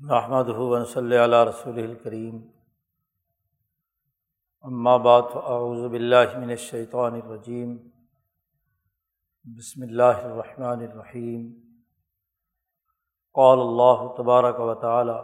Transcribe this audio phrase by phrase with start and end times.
[0.00, 2.40] محمد ہُون صلی اللہ رسول الکریم
[4.98, 7.76] بعد اعوذ باللہ من الشیطان الرجیم
[9.44, 11.46] بسم اللہ الرحمن الرحیم
[13.34, 15.18] قال اللہ تبارک و تعالی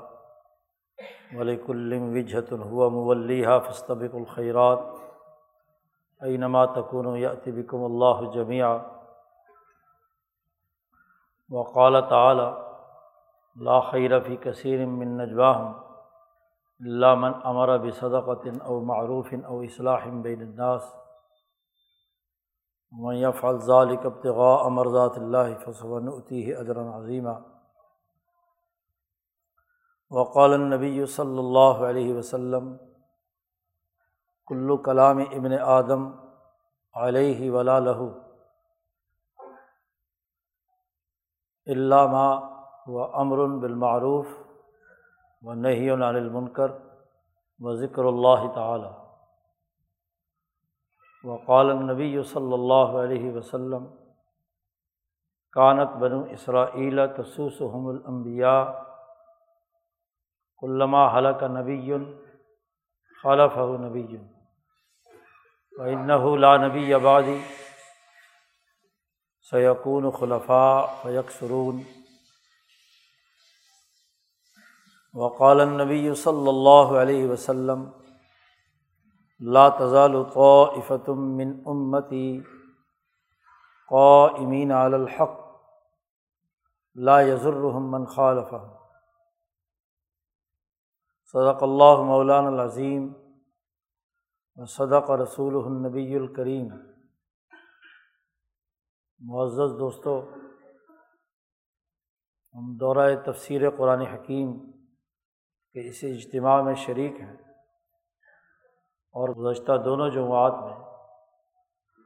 [1.34, 4.88] ولیک الم وجہت الحو ملیحہ فستبق الخیرات
[6.20, 8.74] اینما تکن یأتی بکم اللہ جمیع
[11.50, 12.50] وقال تعالی
[13.56, 15.72] لا خیر فی کثیر من نجواہم
[16.80, 20.82] اللہ من امر بصدقۃ او معروف او اصلاح بین الناس.
[22.92, 27.34] من يفعل ذلك ابتغاء مرضات اللہ فسوف نؤتیہ اجرا عظیما.
[30.10, 32.76] وقال النبی صلی اللہ علیہ وسلم
[34.46, 36.10] کلو کلام ابن آدم
[36.94, 38.08] علیہ ولا لہو
[41.66, 42.26] علامہ
[42.90, 44.26] و امر بالمعروف
[45.42, 46.70] و نہی عن المنکر
[47.60, 48.90] و ذکر اللہ تعالی
[51.24, 53.86] و قال نبی صلی اللہ علیہ وسلم
[55.56, 58.62] کانت بنو اسرائیل تسوسحم الانبیاء
[60.62, 61.96] علامہ حلق نبی
[63.18, 64.06] خلف نبی
[65.76, 65.82] و
[75.14, 77.90] وقال النبی صلی اللہ علیہ وسلم،
[79.40, 82.40] لا تزال طائفتم من امتی
[83.88, 85.40] قائمین علی الحق،
[86.94, 88.76] لا یضرهم من خالفہ
[91.32, 93.12] صدق اللہ مولان العظیم
[94.56, 96.68] و صدق رسول النبی الکریم۔
[99.20, 100.20] معزز دوستو،
[102.54, 104.79] ہم دورۂ تفسیر قرآن حکیم
[105.72, 107.36] کہ اس اجتماع میں شریک ہیں۔
[109.12, 110.86] اور گزشتہ دونوں جماعت میں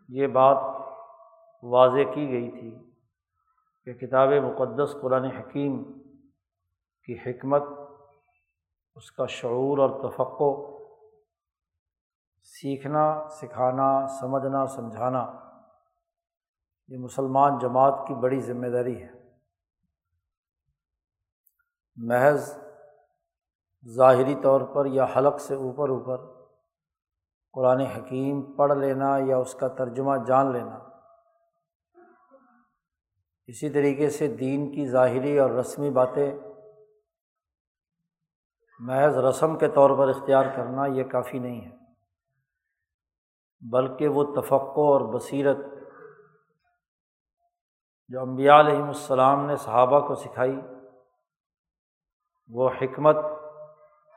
[0.08, 0.56] یہ بات
[1.62, 2.92] واضح کی گئی تھی
[3.84, 5.82] کہ کتاب مقدس قرآن حکیم
[7.02, 7.62] کی حکمت،
[8.94, 10.74] اس کا شعور اور تفقع
[12.42, 15.32] سیکھنا، سکھانا، سمجھنا، سمجھانا،
[16.88, 19.12] یہ مسلمان جماعت کی بڑی ذمہ داری ہے۔
[21.96, 22.63] محض
[23.86, 26.24] ظاہری طور پر یا حلق سے اوپر اوپر
[27.54, 30.78] قرآن حکیم پڑھ لینا یا اس کا ترجمہ جان لینا۔
[33.46, 36.38] اسی طریقے سے دین کی ظاہری اور رسمی باتیں
[38.80, 41.76] محض رسم کے طور پر اختیار کرنا یہ کافی نہیں ہے،
[43.62, 45.56] بلکہ وہ تفقع اور بصیرت
[48.08, 50.60] جو امبیا علیہم السلام نے صحابہ کو سکھائی،
[52.50, 53.16] وہ حکمت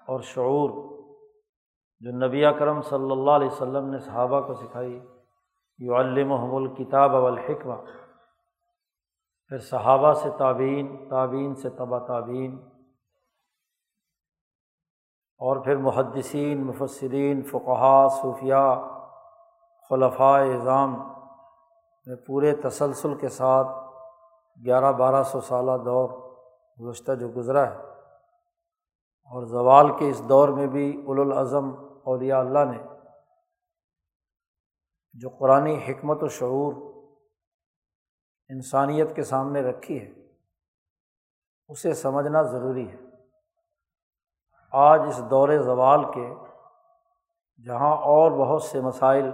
[0.08, 0.70] اور شعور
[2.02, 5.00] جو نبی کرم صلی اللہ علیہ وسلم نے صحابہ کو سکھائی
[5.80, 7.76] یو الم الکتاب والحکمہ۔
[9.52, 12.58] پھر صحابہ سے تعبین تعبین سے تبا تعبین
[15.42, 18.64] اور پھر محدثین مفصرین فقہ صوفیہ
[19.90, 20.94] خلفاء اظام
[22.08, 23.68] میں پورے تسلسل کے ساتھ
[24.66, 26.10] گیارہ بارہ سو سالہ دور
[26.78, 27.97] گزشتہ جو گزرا ہے
[29.32, 31.70] اور زوال کے اس دور میں بھی الاظم
[32.06, 32.84] اولیاء اللہ نے
[35.14, 36.74] جو قرآن حکمت و شعور
[38.50, 40.14] انسانیت کے سامنے رکھی ہے،
[41.68, 42.98] اسے سمجھنا ضروری ہے۔
[44.72, 46.36] آج اس دور زوال کے،
[47.66, 49.26] جہاں اور بہت سے مسائل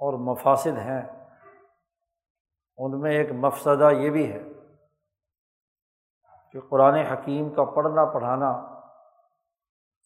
[0.00, 1.02] اور مفاصد ہیں،
[2.76, 4.42] ان میں ایک مفسدہ یہ بھی ہے۔
[6.52, 8.78] کہ قرآن حکیم کا پڑھنا پڑھانا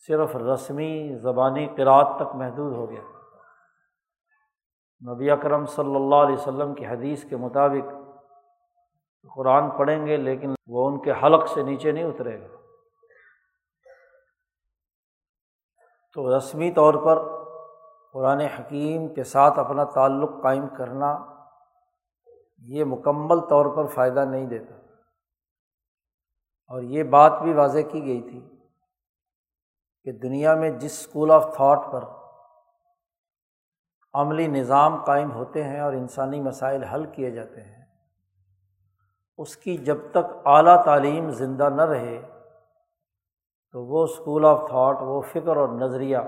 [0.07, 3.03] صرف رسمی زبانی قرأت تک محدود ہو گیا۔
[5.15, 7.93] نبی اکرم صلی اللہ علیہ وسلم کی حدیث کے مطابق
[9.35, 12.47] قرآن پڑھیں گے لیکن وہ ان کے حلق سے نیچے نہیں اترے گا۔
[16.15, 17.19] تو رسمی طور پر
[18.13, 21.19] قرآن حکیم کے ساتھ اپنا تعلق قائم کرنا
[22.59, 24.82] یہ مکمل طور پر فائدہ نہیں دیتا۔
[26.71, 28.41] اور یہ بات بھی واضح کی گئی تھی
[30.07, 32.05] کہ دنیا میں جس اسکول آف تھاٹ پر
[34.15, 37.85] عملی نظام قائم ہوتے ہیں اور انسانی مسائل حل کیے جاتے ہیں،
[39.39, 42.21] اس کی جب تک اعلیٰ تعلیم زندہ نہ رہے
[43.75, 46.19] تو وہ اسکول آف تھاٹ وہ فکر اور نظریہ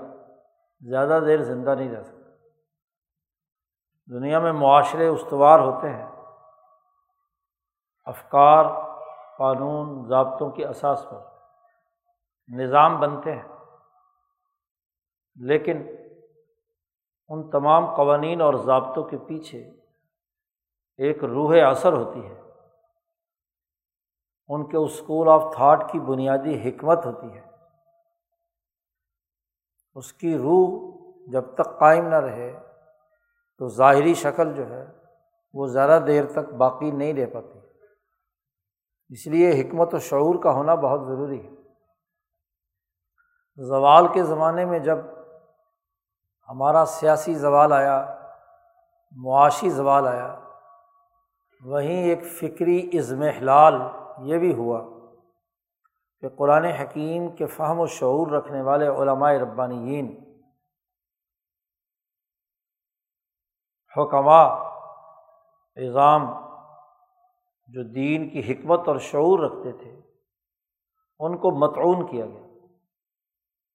[0.83, 2.31] زیادہ دیر زندہ نہیں رہ سکتا۔
[4.09, 6.07] دنیا میں معاشرے استوار ہوتے ہیں،
[8.07, 8.65] افکار
[9.39, 11.19] قانون ضابطوں کے اساس پر
[12.55, 13.49] نظام بنتے ہیں۔
[15.35, 15.87] لیکن
[17.29, 19.71] ان تمام قوانین اور ضابطوں کے پیچھے
[20.97, 22.41] ایک روح اثر ہوتی ہے۔
[24.49, 27.45] ان کے اسکول آف تھاٹ کی بنیادی حکمت ہوتی ہے۔
[29.95, 30.95] اس کی روح
[31.27, 32.59] جب تک قائم نہ رہے
[33.59, 34.87] تو ظاہری شکل جو ہے
[35.55, 37.64] وہ زیادہ دیر تک باقی نہیں رہ پاتی۔
[39.09, 41.55] اس لیے حکمت و شعور کا ہونا بہت ضروری ہے۔
[43.57, 44.99] زوال کے زمانے میں جب
[46.49, 48.19] ہمارا سیاسی زوال آیا،
[49.13, 50.41] معاشی زوال آیا،
[51.65, 53.75] وہیں ایک فکری عزم حلال
[54.19, 54.81] یہ بھی ہوا
[56.21, 60.35] کہ قرآن حکیم کے فہم و شعور رکھنے والے علمائے ربانیین
[63.97, 64.71] حکمہ
[65.77, 66.23] نظام
[67.75, 70.01] جو دین کی حکمت اور شعور رکھتے تھے،
[71.19, 72.67] ان کو متعون کیا گیا،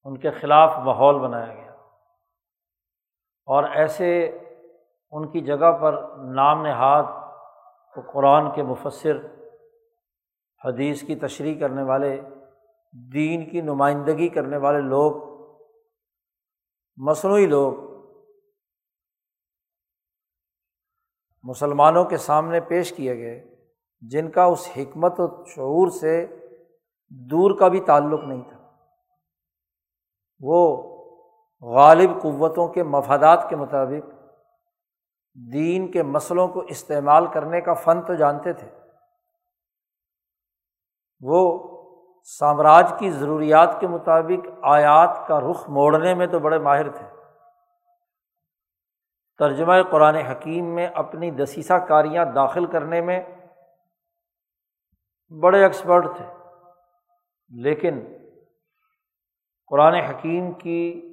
[0.03, 1.71] ان کے خلاف ماحول بنایا گیا۔
[3.45, 4.27] اور ایسے
[5.11, 7.03] ان کی جگہ پر نام نہاد
[7.95, 9.17] کو قرآن کے مفصر
[10.65, 12.21] حدیث کی تشریح کرنے والے،
[13.13, 15.39] دین کی نمائندگی کرنے والے لوگ،
[16.97, 17.73] مصنوعی لوگ،
[21.43, 23.58] مسلمانوں کے سامنے پیش کیے گئے۔
[24.01, 26.27] جن کا اس حکمت و شعور سے
[27.09, 28.57] دور کا بھی تعلق نہیں تھا۔
[30.39, 30.83] وہ
[31.61, 34.13] غالب قوتوں کے مفادات کے مطابق
[35.53, 38.67] دین کے مسئلوں کو استعمال کرنے کا فن تو جانتے تھے۔
[41.21, 41.69] وہ
[42.23, 47.05] سامراج کی ضروریات کے مطابق آیات کا رخ موڑنے میں تو بڑے ماہر تھے۔
[49.37, 53.23] ترجمہ قرآن حکیم میں اپنی دسیسہ کاریاں داخل کرنے میں
[55.29, 56.25] بڑے ایکسپرٹ تھے۔
[57.49, 57.99] لیکن
[59.67, 61.05] قرآن حکیم کی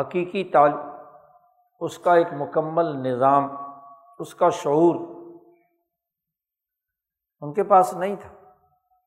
[0.00, 0.70] حقیقی تعل،
[1.80, 3.48] اس کا ایک مکمل نظام،
[4.18, 4.94] اس کا شعور
[7.40, 8.34] ان کے پاس نہیں تھا۔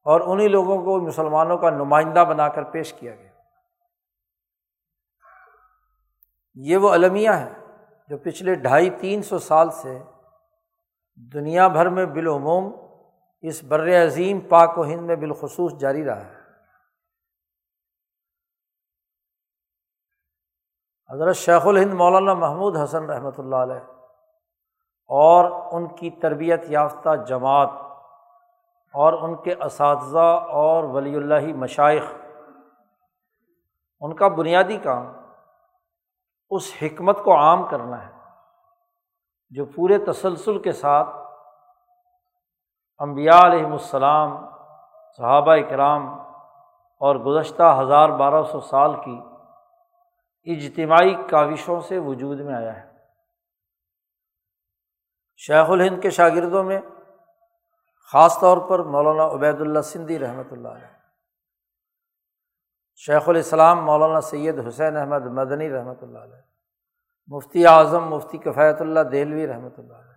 [0.04, 3.32] اور انہیں لوگوں کو، مسلمانوں کا نمائندہ بنا کر پیش کیا گیا۔
[6.54, 7.54] یہ وہ المیہ ہیں
[8.08, 10.04] جو پچھلے ڈھائی تین سو سال سے
[11.16, 12.91] دنیا بھر میں بالعموم
[13.42, 16.42] اس بر عظیم پاک و ہند میں بالخصوص جاری رہا ہے۔
[21.10, 23.92] حضرت شیخ الہند مولانا محمود حسن رحمۃ اللہ علیہ
[25.10, 27.70] اور ان کی تربیت یافتہ جماعت
[28.94, 32.04] اور ان کے اساتذہ اور ولی اللہ مشائق
[34.00, 35.12] ان کا بنیادی کام
[36.50, 38.12] اس حکمت کو عام کرنا ہے
[39.50, 41.08] جو پورے تسلسل کے ساتھ
[43.02, 44.30] امبیا علیہم السلام،
[45.20, 46.08] صحابہ اکرام
[47.02, 49.18] اور گزشتہ ہزار بارہ سو سال کی
[50.48, 52.90] اجتماعی کاوشوں سے وجود میں آیا ہے۔
[55.42, 56.80] شیخ الہند کے شاگردوں میں
[58.12, 60.94] خاص طور پر مولانا عبید اللہ سندھی رحمۃ اللہ علیہ،
[63.06, 66.42] شیخ الاسلام مولانا سید حسین احمد مدنی رحمۃ اللہ علیہ،
[67.32, 70.11] مفتی اعظم مفتی کفایت اللہ دہلوی رحمۃ اللہ علیہ۔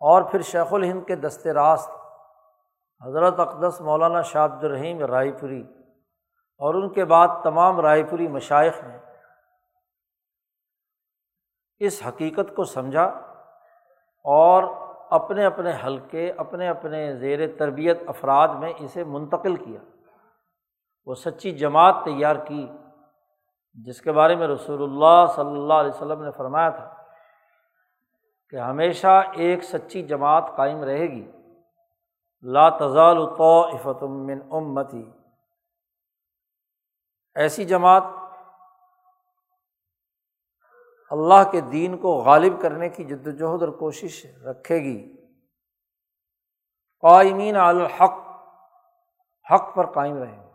[0.00, 1.90] اور پھر شیخ الہند کے دست راست،
[3.06, 5.62] حضرت اقدس مولانا شاہ عبد الرحیم رائے پوری
[6.58, 8.98] اور ان کے بعد تمام رائے پوری مشائق نے
[11.78, 13.04] اس حقیقت کو سمجھا
[14.24, 14.62] اور
[15.10, 19.80] اپنے اپنے حلقے، اپنے اپنے زیر تربیت افراد میں اسے منتقل کیا۔
[21.06, 22.68] وہ سچی جماعت تیار کی،
[23.74, 26.99] جس کے بارے میں رسول اللہ صلی اللہ علیہ وسلم نے فرمایا تھا۔
[28.50, 31.32] کہ ہمیشہ ایک سچی جماعت قائم رہے گی۔
[32.42, 33.18] لا تضال
[34.02, 35.12] من امتی۔
[37.34, 38.02] ایسی جماعت
[41.10, 45.16] اللہ کے دین کو غالب کرنے کی جد وجہد اور کوشش رکھے گی۔
[47.00, 48.12] قائمین الحق،
[49.54, 50.52] حق پر قائم رہیں گے۔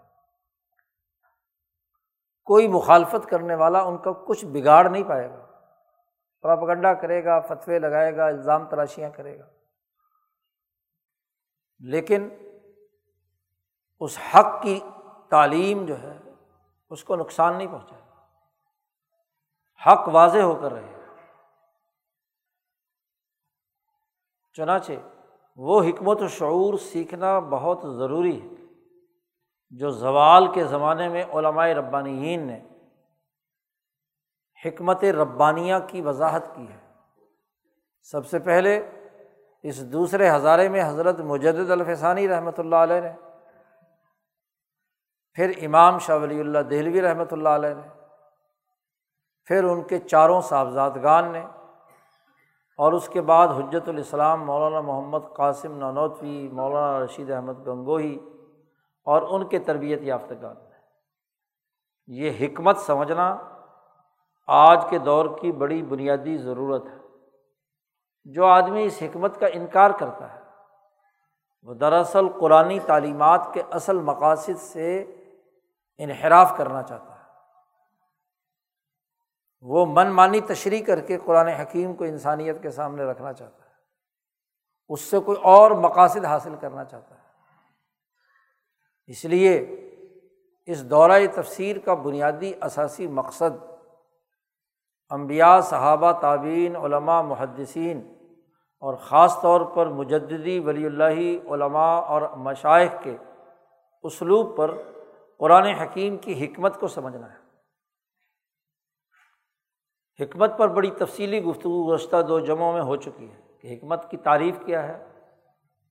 [2.44, 5.55] کوئی مخالفت کرنے والا ان کا کچھ بگاڑ نہیں پائے گا۔
[6.46, 9.46] پراپگنڈا کرے گا، فتوے لگائے گا، الزام تراشیاں کرے گا۔
[11.80, 12.30] لیکن
[14.00, 14.80] اس حق کی
[15.30, 16.20] تعلیم جو ہے،
[16.90, 18.02] اس کو نقصان نہیں پہنچائے
[19.88, 20.96] حق واضح ہو کر رہے۔
[24.54, 24.94] چنانچہ
[25.56, 28.48] وہ حکمت و شعور سیکھنا بہت ضروری ہے،
[29.70, 32.64] جو زوال کے زمانے میں علمائے ربانیین نے
[34.62, 36.78] حکمت ربانیہ کی وضاحت کی ہے۔
[38.14, 38.80] سب سے پہلے
[39.64, 43.12] اس دوسرے ہزارے میں حضرت مجد الفسانی رحمۃ اللہ علیہ نے،
[45.38, 47.88] پھر امام شاہ ولی اللہ دہلوی رحمۃ اللہ علیہ نے،
[49.50, 51.44] پھر ان کے چاروں صاحبزادگان نے،
[52.80, 58.18] اور اس کے بعد حجرت الاسلام مولانا محمد قاسم نانوتوی، مولانا رشید احمد گنگوہی
[59.08, 60.74] اور ان کے تربیت یافتگان نے۔
[62.10, 63.36] یہ حکمت سمجھنا
[64.48, 66.98] آج کے دور کی بڑی بنیادی ضرورت ہے،
[68.24, 70.40] جو آدمی اس حکمت کا انکار کرتا ہے۔
[71.62, 75.02] وہ دراصل قرآن تعلیمات کے اصل مقاصد سے
[75.98, 77.16] انحراف کرنا چاہتا ہے۔
[79.62, 83.72] وہ من مانی تشریح کر کے قرآن حکیم کو انسانیت کے سامنے رکھنا چاہتا ہے۔
[84.90, 87.22] اس سے کوئی اور مقاصد حاصل کرنا چاہتا ہے۔
[89.08, 89.66] اس لیے
[90.66, 93.75] اس دورۂ تفسیر کا بنیادی اثاثی مقصد
[95.10, 98.14] امبیا صحابہ تعبین علماء، محدثین
[98.80, 103.18] اور خاص طور پر مجدی ولی اللہ، علماء اور مشائق کے
[104.04, 104.72] اسلوب پر
[105.38, 107.44] قرآن حکیم کی حکمت کو سمجھنا ہے۔
[110.24, 114.18] حکمت پر بڑی تفصیلی گفتگو گزشتہ دو جمعوں میں ہو چکی ہے کہ حکمت کی
[114.18, 115.04] تعریف کیا ہے،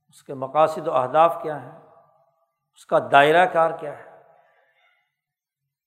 [0.09, 1.78] اس کے مقاصد و اہداف کیا ہیں،
[2.75, 4.23] اس کا دائرہ کار کیا ہے۔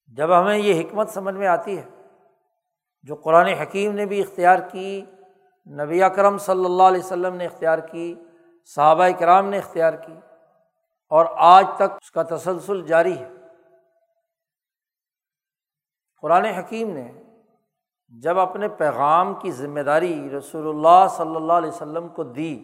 [0.08, 1.97] جب ہمیں یہ حکمت سمجھ میں آتی ہے
[3.06, 5.02] جو قرآن حکیم نے بھی اختیار کی،
[5.68, 8.14] نبی اکرم صلی اللہ علیہ وسلم نے اختیار کی،
[8.76, 10.14] صحابہ کرام نے اختیار کی،
[11.12, 13.30] اور آج تک اس کا تسلسل جاری ہے۔
[16.24, 17.08] قرآن حکیم نے
[18.14, 22.56] جب اپنے پیغام کی ذمہ داری رسول اللہ صلی اللہ علیہ وسلم کو دی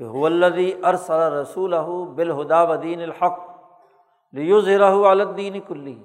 [0.00, 1.74] کہ حلدی ارسل رسول
[2.16, 3.38] بالہدا ودین الحق
[4.34, 5.98] لیوز الدین کلی،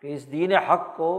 [0.00, 1.12] کہ اس دین حق کو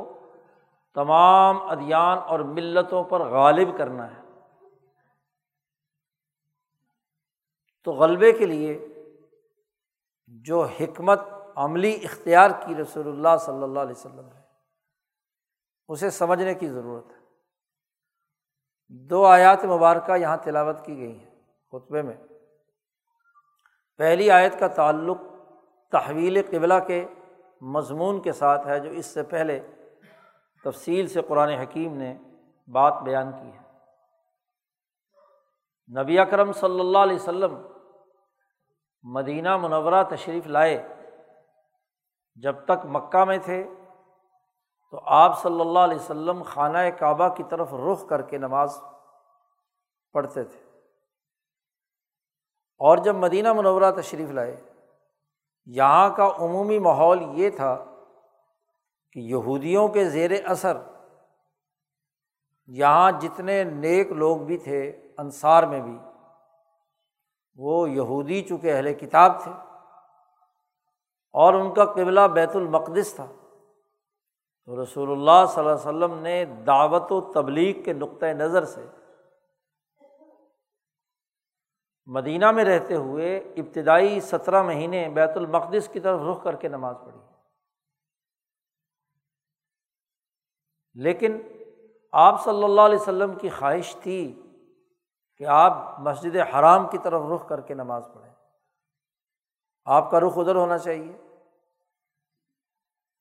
[0.96, 4.22] تمام ادیان اور ملتوں پر غالب کرنا ہے۔
[7.84, 8.88] تو غلبے کے لیے
[10.28, 11.20] جو حکمت
[11.56, 14.42] عملی اختیار کی رسول اللہ صلی اللہ علیہ وسلم ہے
[15.88, 17.26] اسے سمجھنے کی ضرورت ہے۔
[18.88, 22.16] دو آیات مبارکہ یہاں تلاوت کی گئی ہیں خطبے میں۔
[23.98, 25.18] پہلی آیت کا تعلق
[25.92, 27.06] تحویل قبلہ کے
[27.62, 29.60] مضمون کے ساتھ ہے، جو اس سے پہلے
[30.66, 32.18] تفصیل سے قرآن حکیم نے
[32.68, 33.66] بات بیان کی ہے۔
[36.02, 37.68] نبی اکرم صلی اللہ علیہ وسلم
[39.04, 40.88] مدینہ منورہ تشریف لائے۔
[42.36, 43.70] جب تک مکہ میں تھے
[44.92, 48.82] تو آپ صلی اللہ علیہ وسلم خانہ کعبہ کی طرف رخ کر کے نماز
[50.14, 50.80] پڑھتے تھے۔
[52.78, 54.62] اور جب مدینہ منورہ تشریف لائے،
[55.66, 57.86] یہاں کا عمومی ماحول یہ تھا
[59.16, 60.78] کہ یہودیوں کے زیر اثر۔
[62.68, 65.98] یہاں جتنے نیک لوگ بھی تھے، انصار میں بھی،
[67.56, 69.52] وہ یہودی چونکہ اہل کتاب تھے۔
[71.34, 73.26] اور ان کا قبلہ بیت المقدس تھا۔
[74.66, 78.86] تو رسول اللہ صلی اللہ علیہ وسلم نے دعوت و تبلیغ کے نقطۂ نظر سے
[82.06, 86.96] مدینہ میں رہتے ہوئے ابتدائی سترہ مہینے بیت المقدس کی طرف رخ کر کے نماز
[87.06, 87.25] پڑھی۔
[90.96, 91.42] لیکن
[92.12, 94.42] آپ صلی اللہ علیہ وسلم کی خواہش تھی
[95.38, 98.34] کہ آپ مسجد حرام کی طرف رخ کر کے نماز پڑھیں۔
[99.86, 101.18] آپ کا رخ ادھر ہونا چاہیے۔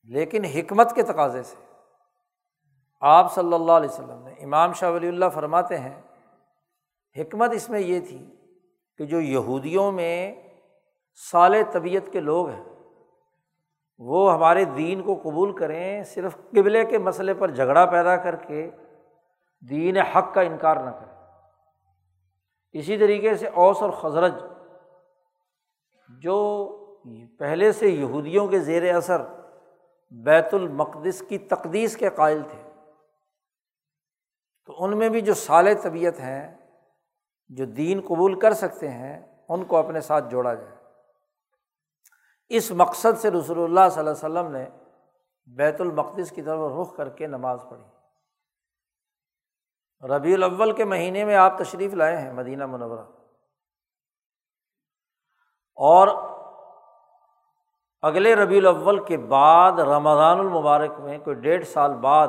[0.04, 1.56] لیکن حکمت کے تقاضے سے
[3.00, 6.02] آپ صلی اللہ علیہ وسلم نے، امام شاہ ولی اللہ فرماتے ہیں،
[7.18, 8.34] حکمت اس میں یہ تھی
[8.98, 10.34] کہ جو یہودیوں میں
[11.30, 12.64] سال طبیعت کے لوگ ہیں
[13.98, 18.70] وہ ہمارے دین کو قبول کریں صرف قبلے کے مسئلے پر جھگڑا پیدا کر کے
[19.70, 21.12] دین حق کا انکار نہ کریں۔
[22.72, 24.34] اسی طریقے سے اوس اور خزرج،
[26.08, 26.36] جو
[27.38, 29.22] پہلے سے یہودیوں کے زیر اثر
[30.10, 32.62] بیت المقدس کی تقدیس کے قائل تھے،
[34.66, 36.56] تو ان میں بھی جو سال طبیعت ہیں،
[37.48, 40.73] جو دین قبول کر سکتے ہیں، ان کو اپنے ساتھ جوڑا جائے۔
[42.48, 44.70] اس مقصد سے رسول اللہ صلی اللہ علیہ وسلم نے
[45.46, 47.84] بیت المقدس کی طرف رخ کر کے نماز پڑھی۔
[50.08, 53.00] ربیع الاول کے مہینے میں آپ تشریف لائے ہیں مدینہ منورہ۔
[55.76, 56.08] اور
[58.02, 62.28] اگلے ربیع الاول کے بعد رمضان المبارک میں کوئی ڈیڑھ سال بعد،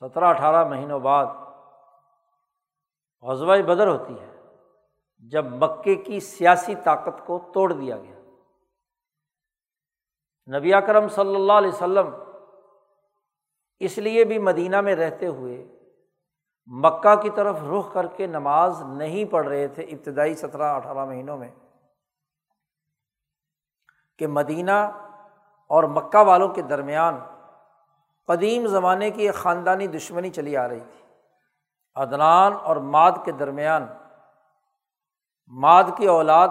[0.00, 1.26] سترہ اٹھارہ مہینوں بعد
[3.22, 4.56] غزوہ بدر ہوتی ہے،
[5.18, 8.19] جب مکے کی سیاسی طاقت کو توڑ دیا گیا۔
[10.54, 12.10] نبی اکرم صلی اللہ علیہ وسلم
[13.80, 15.64] اس لیے بھی مدینہ میں رہتے ہوئے
[16.66, 21.36] مکہ کی طرف رخ کر کے نماز نہیں پڑھ رہے تھے ابتدائی سترہ اٹھارہ مہینوں
[21.36, 21.50] میں،
[24.18, 24.78] کہ مدینہ
[25.70, 27.18] اور مکہ والوں کے درمیان
[28.28, 31.04] قدیم زمانے کی ایک خاندانی دشمنی چلی آ رہی تھی۔
[31.94, 33.86] ادنان اور ماد کے درمیان،
[35.46, 36.48] ماد کی اولاد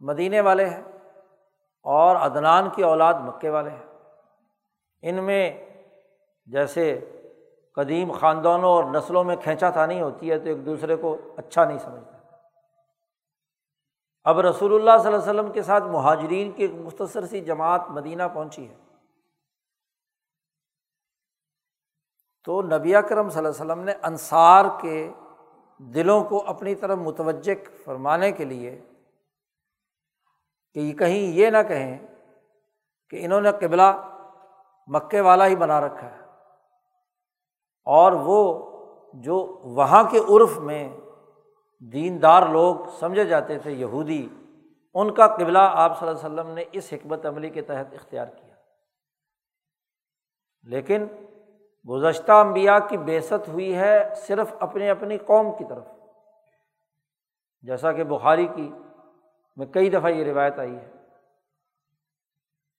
[0.00, 0.91] مدینے والے ہیں۔
[1.82, 3.86] اور ادنان کی اولاد مکے والے ہیں۔
[5.02, 5.66] ان میں
[6.46, 7.00] جیسے
[7.74, 11.78] قدیم خاندانوں اور نسلوں میں کھینچا تھانی ہوتی ہے تو ایک دوسرے کو اچھا نہیں
[11.78, 12.18] سمجھتا۔
[14.24, 17.80] اب رسول اللہ صلی اللہ علیہ وسلم کے ساتھ مہاجرین کی ایک مختصر سی جماعت
[17.88, 18.74] مدینہ پہنچی ہے۔
[22.44, 25.10] تو نبی کرم صلی اللہ علیہ وسلم نے انصار کے
[25.78, 27.52] دلوں کو اپنی طرف متوجہ
[27.84, 28.80] فرمانے کے لیے
[30.74, 32.06] کہ کہیں یہ نہ کہیں
[33.10, 34.08] کہ انہوں نے قبلہ
[34.86, 36.22] مکے والا ہی بنا رکھا ہے۔
[37.84, 38.72] اور وہ
[39.14, 40.96] جو وہاں کے عرف میں
[41.80, 44.28] دیندار لوگ سمجھے جاتے تھے، یہودی،
[44.94, 48.26] ان کا قبلہ آپ صلی اللہ علیہ وسلم نے اس حکمت عملی کے تحت اختیار
[48.26, 48.54] کیا۔
[50.62, 51.06] لیکن
[51.88, 55.84] گزشتہ امبیا کی بےست ہوئی ہے صرف اپنی اپنی قوم کی طرف۔
[57.62, 58.72] جیسا کہ بخاری کی
[59.56, 60.90] میں کئی دفعہ یہ روایت آئی ہے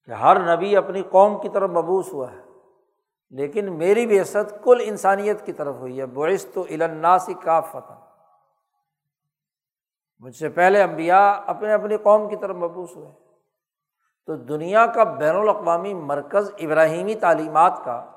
[0.05, 2.41] کہ ہر نبی اپنی قوم کی طرف مبوس ہوا ہے،
[3.29, 7.93] لیکن میری بےست کل انسانیت کی طرف ہوئی ہے بعث تو الناسی کا فتح
[10.19, 13.11] مجھ سے پہلے امبیا اپنے اپنی قوم کی طرف مبوس ہوئے۔
[14.25, 18.11] تو دنیا کا بین الاقوامی مرکز ابراہیمی تعلیمات کا،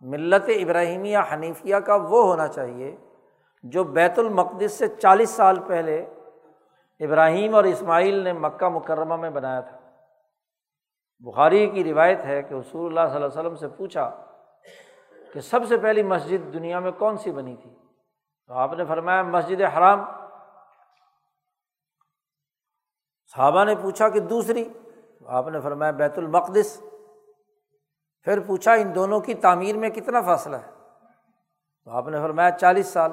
[0.00, 2.96] ملت ابراہیمیہ حنیفیہ کا وہ ہونا چاہیے
[3.62, 6.06] جو بیت المقدس سے چالیس سال پہلے
[7.00, 9.78] ابراہیم اور اسماعیل نے مکہ مکرمہ میں بنایا تھا۔
[11.18, 14.24] بخاری کی روایت ہے کہ رسول اللہ صلی اللہ علیہ وسلم سے پوچھا
[15.32, 17.70] کہ سب سے پہلی مسجد دنیا میں کون سی بنی تھی؟
[18.46, 20.04] تو آپ نے فرمایا مسجد حرام۔
[23.36, 24.64] صحابہ نے پوچھا کہ دوسری؟
[25.18, 26.82] تو آپ نے فرمایا بیت المقدس۔
[28.22, 30.70] پھر پوچھا ان دونوں کی تعمیر میں کتنا فاصلہ ہے؟
[31.84, 33.12] تو آپ نے فرمایا چالیس سال۔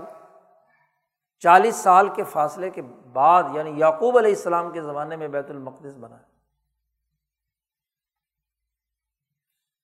[1.40, 2.82] چالیس سال کے فاصلے کے
[3.14, 6.18] بعد یعنی یعقوب علیہ السلام کے زمانے میں بیت المقدس بنا۔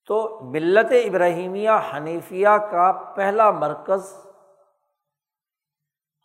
[0.08, 4.26] تو ملت ابراہیمیہ حنیفیہ کا پہلا مرکز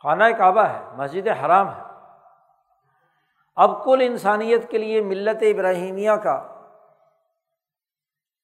[0.03, 1.83] خانہ کعبہ ہے، مسجد حرام ہے۔
[3.57, 6.55] اب کل انسانیت کے لیے ملت ابراہیمیہ کا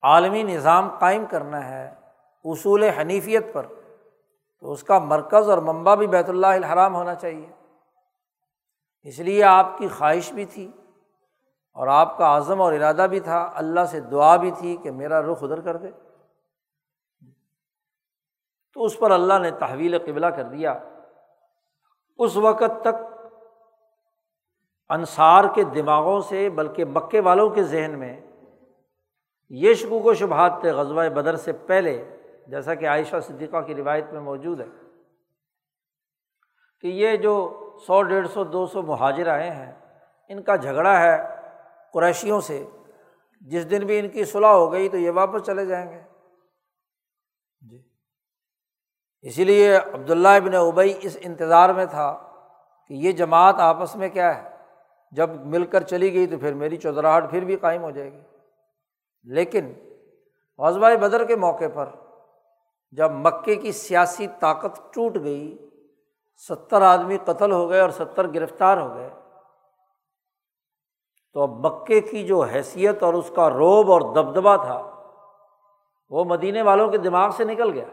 [0.02, 1.94] عالمی نظام قائم کرنا ہے
[2.44, 3.66] اصول حنیفیت پر۔
[4.64, 7.50] تو اس کا مرکز اور منبع بھی بیت اللہ الحرام ہونا چاہیے۔
[9.02, 10.70] اس لیے آپ کی خواہش بھی تھی
[11.72, 15.22] اور آپ کا عزم اور ارادہ بھی تھا، اللہ سے دعا بھی تھی کہ میرا
[15.22, 15.90] رخ ادھر کر دے۔
[18.74, 20.78] تو اس پر اللہ نے تحویل قبلہ کر دیا۔
[22.18, 23.26] اس وقت تک
[24.88, 28.20] انصار کے دماغوں سے، بلکہ مکے والوں کے ذہن میں
[29.48, 32.13] یہ شکوک و شبہات تھے غزوہ بدر سے پہلے۔
[32.46, 34.66] جیسا کہ عائشہ صدیقہ کی روایت میں موجود ہے
[36.80, 39.72] کہ یہ جو سو ڈیڑھ سو دو سو مہاجر آئے ہیں،
[40.28, 41.22] ان کا جھگڑا ہے
[41.92, 42.66] قریشیوں سے۔
[43.40, 46.00] جس دن بھی ان کی صلاح ہو گئی تو یہ واپس چلے جائیں گے۔
[47.60, 47.82] جی۔
[49.20, 52.32] اسی لیے عبداللہ ابن ابئی اس انتظار میں تھا
[52.88, 54.56] کہ یہ جماعت آپس میں کیا ہے؟
[55.10, 58.20] جب مل کر چلی گئی تو پھر میری چودراہٹ پھر بھی قائم ہو جائے گی۔
[59.22, 59.72] لیکن
[60.58, 61.86] غزبۂ بدر کے موقع پر
[62.96, 65.70] جب مکے کی سیاسی طاقت ٹوٹ گئی،
[66.36, 69.10] ستر آدمی قتل ہو گئے اور ستر گرفتار ہو گئے۔
[71.32, 75.06] تو اب مکے کی جو حیثیت اور اس کا روب اور دبدبا تھا،
[76.10, 77.84] وہ مدینے والوں کے دماغ سے نکل گیا۔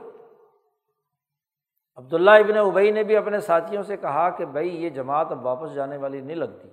[1.96, 5.74] عبداللہ ابن ابئی نے بھی اپنے ساتھیوں سے کہا کہ بھائی، یہ جماعت اب واپس
[5.74, 6.70] جانے والی نہیں لگتی۔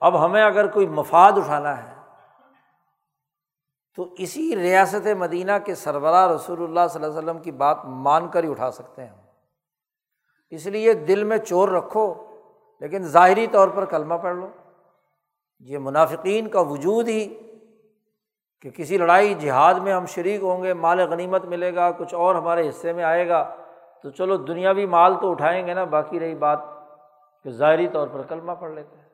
[0.00, 1.93] اب ہمیں اگر کوئی مفاد اٹھانا ہے
[3.94, 8.28] تو اسی ریاست مدینہ کے سربراہ رسول اللہ صلی اللہ علیہ وسلم کی بات مان
[8.28, 9.12] کر ہی اٹھا سکتے ہیں
[10.50, 12.14] اس لیے دل میں چور رکھو،
[12.80, 14.48] لیکن ظاہری طور پر کلمہ پڑھ لو۔
[15.58, 17.34] یہ منافقین کا وجود ہی
[18.60, 22.34] کہ کسی لڑائی، جہاد میں ہم شریک ہوں گے، مال غنیمت ملے گا، کچھ اور
[22.34, 23.56] ہمارے حصے میں آئے گا،
[24.02, 26.58] تو چلو دنیاوی مال تو اٹھائیں گے نا، باقی رہی بات
[27.42, 29.08] کہ ظاہری طور پر کلمہ پڑھ لیتے ہیں۔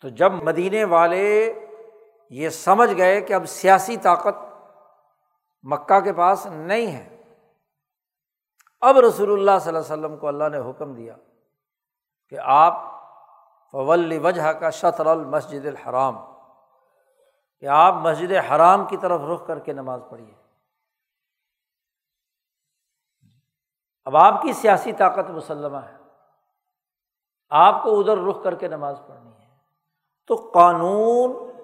[0.00, 1.52] تو جب مدینے والے
[2.30, 4.36] یہ سمجھ گئے کہ اب سیاسی طاقت
[5.62, 7.22] مکہ کے پاس نہیں ہے۔
[8.80, 11.16] اب رسول اللہ صلی اللہ علیہ وسلم کو اللہ نے حکم دیا
[12.28, 12.72] کہ آپ
[13.72, 16.36] فول وجہ کا شطر المسجد الحرام۔
[17.60, 20.34] کہ آپ مسجد حرام کی طرف رخ کر کے نماز پڑھیے۔
[24.04, 25.96] اب آپ کی سیاسی طاقت مسلمہ ہے۔
[27.50, 29.56] آپ کو ادھر رخ کر کے نماز پڑھنی ہے۔
[30.26, 31.55] تو قانون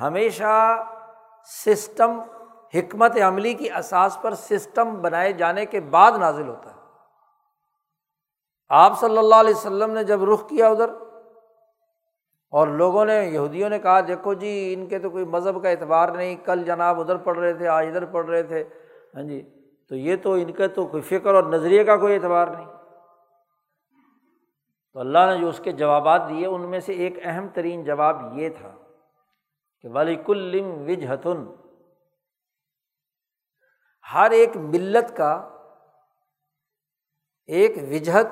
[0.00, 0.82] ہمیشہ
[1.44, 2.20] سسٹم،
[2.74, 6.78] حکمت عملی کی اساس پر سسٹم بنائے جانے کے بعد نازل ہوتا ہے۔
[8.68, 10.90] آپ صلی اللہ علیہ وسلم نے جب رخ کیا ادھر
[12.50, 16.08] اور لوگوں نے، یہودیوں نے کہا، دیکھو جی ان کے تو کوئی مذہب کا اعتبار
[16.08, 18.64] نہیں، کل جناب ادھر پڑھ رہے تھے، آج ادھر پڑھ رہے تھے۔
[19.14, 19.50] ہاں جی
[19.88, 22.66] تو یہ تو ان کے تو کوئی فکر اور نظریے کا کوئی اعتبار نہیں۔
[24.92, 28.38] تو اللہ نے جو اس کے جوابات دیے، ان میں سے ایک اہم ترین جواب
[28.38, 28.87] یہ تھا۔
[29.82, 31.46] کہ ولی کلم وجہتن
[34.14, 35.48] ہر ایک ملت کا
[37.46, 38.26] ایک وجہت،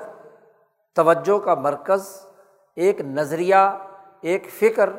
[0.95, 2.27] توجہ کا مرکز،
[2.75, 3.55] ایک نظریہ،
[4.21, 4.89] ایک فکر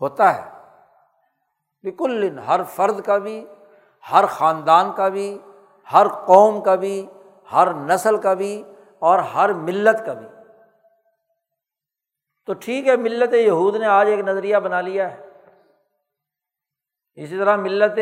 [0.00, 0.50] ہوتا ہے۔
[1.82, 3.46] بالکل ہر فرد کا بھی،
[4.12, 5.38] ہر خاندان کا بھی،
[5.92, 7.06] ہر قوم کا بھی،
[7.52, 8.64] ہر نسل کا بھی
[8.98, 10.26] اور ہر ملت کا بھی۔
[12.46, 15.29] تو ٹھیک ہے، ملت یہود نے آج ایک نظریہ بنا لیا ہے۔
[17.14, 17.98] اسی طرح ملت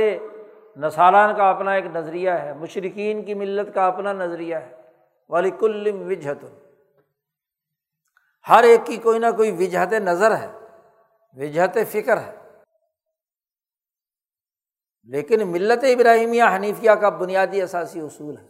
[0.76, 4.82] نسالان کا اپنا ایک نظریہ ہے مشرقین کی ملت کا اپنا نظریہ ہے
[5.28, 5.50] والی
[5.90, 6.44] وجہت
[8.48, 10.46] ہر ایک کی کوئی نہ کوئی وجہت نظر ہے،
[11.32, 12.36] وجہت فکر ہے۔
[15.02, 18.46] لیکن ملت ابراہیمیہ حنیفیہ کا بنیادی اثاثی اصول ہے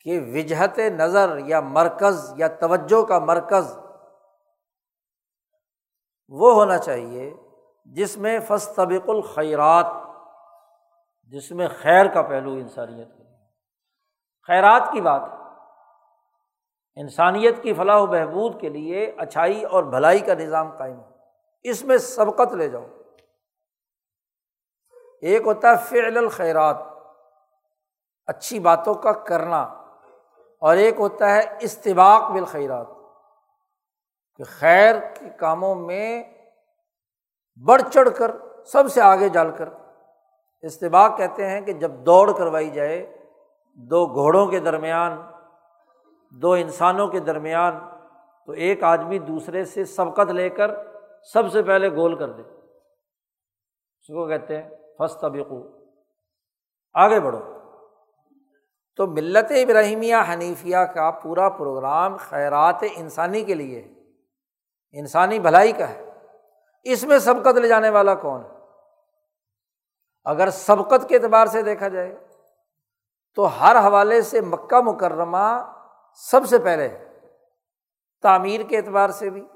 [0.00, 3.78] کہ وجہت نظر یا مرکز یا توجہ کا مرکز
[6.28, 7.34] وہ ہونا چاہیے
[7.84, 9.86] جس میں فس طبق الخیرات،
[11.22, 13.24] جس میں خیر کا پہلو انسانیت کے
[14.46, 15.44] خیرات کی بات ہے۔
[17.00, 21.08] انسانیت کی فلاح و بہبود کے لیے اچھائی اور بھلائی کا نظام قائم ہو۔
[21.62, 22.86] اس میں سبقت لے جاؤ۔
[25.22, 26.76] ایک ہوتا ہے فعل الخیرات،
[28.26, 29.62] اچھی باتوں کا کرنا۔
[30.60, 32.86] اور ایک ہوتا ہے استباق بالخیرات،
[34.36, 36.33] کہ خیر کے کاموں میں
[37.56, 38.30] بڑھ چڑھ کر
[38.64, 39.68] سب سے آگے جال کر۔
[40.62, 43.16] استباق کہتے ہیں کہ جب دوڑ کروائی جائے،
[43.74, 45.22] دو گھوڑوں کے درمیان،
[46.30, 47.78] دو انسانوں کے درمیان،
[48.46, 50.70] تو ایک آدمی دوسرے سے سبقت لے کر
[51.22, 55.62] سب سے پہلے گول کر دے۔ اس کو کہتے ہیں فس طبقو
[56.94, 57.40] آگے بڑھو۔
[58.96, 63.88] تو ملت ابراہیمیہ حنیفیہ کا پورا پروگرام خیرات انسانی کے لیے
[64.92, 66.13] انسانی بھلائی کا ہے۔
[66.84, 68.48] اس میں سبقت لے جانے والا کون؟ ہے
[70.24, 72.16] اگر سبقت کے اعتبار سے دیکھا جائے
[73.34, 75.72] تو ہر حوالے سے مکہ مکرمہ
[76.12, 77.10] سب سے پہلے ہے،
[78.22, 79.48] تعمیر کے اعتبار سے بھی۔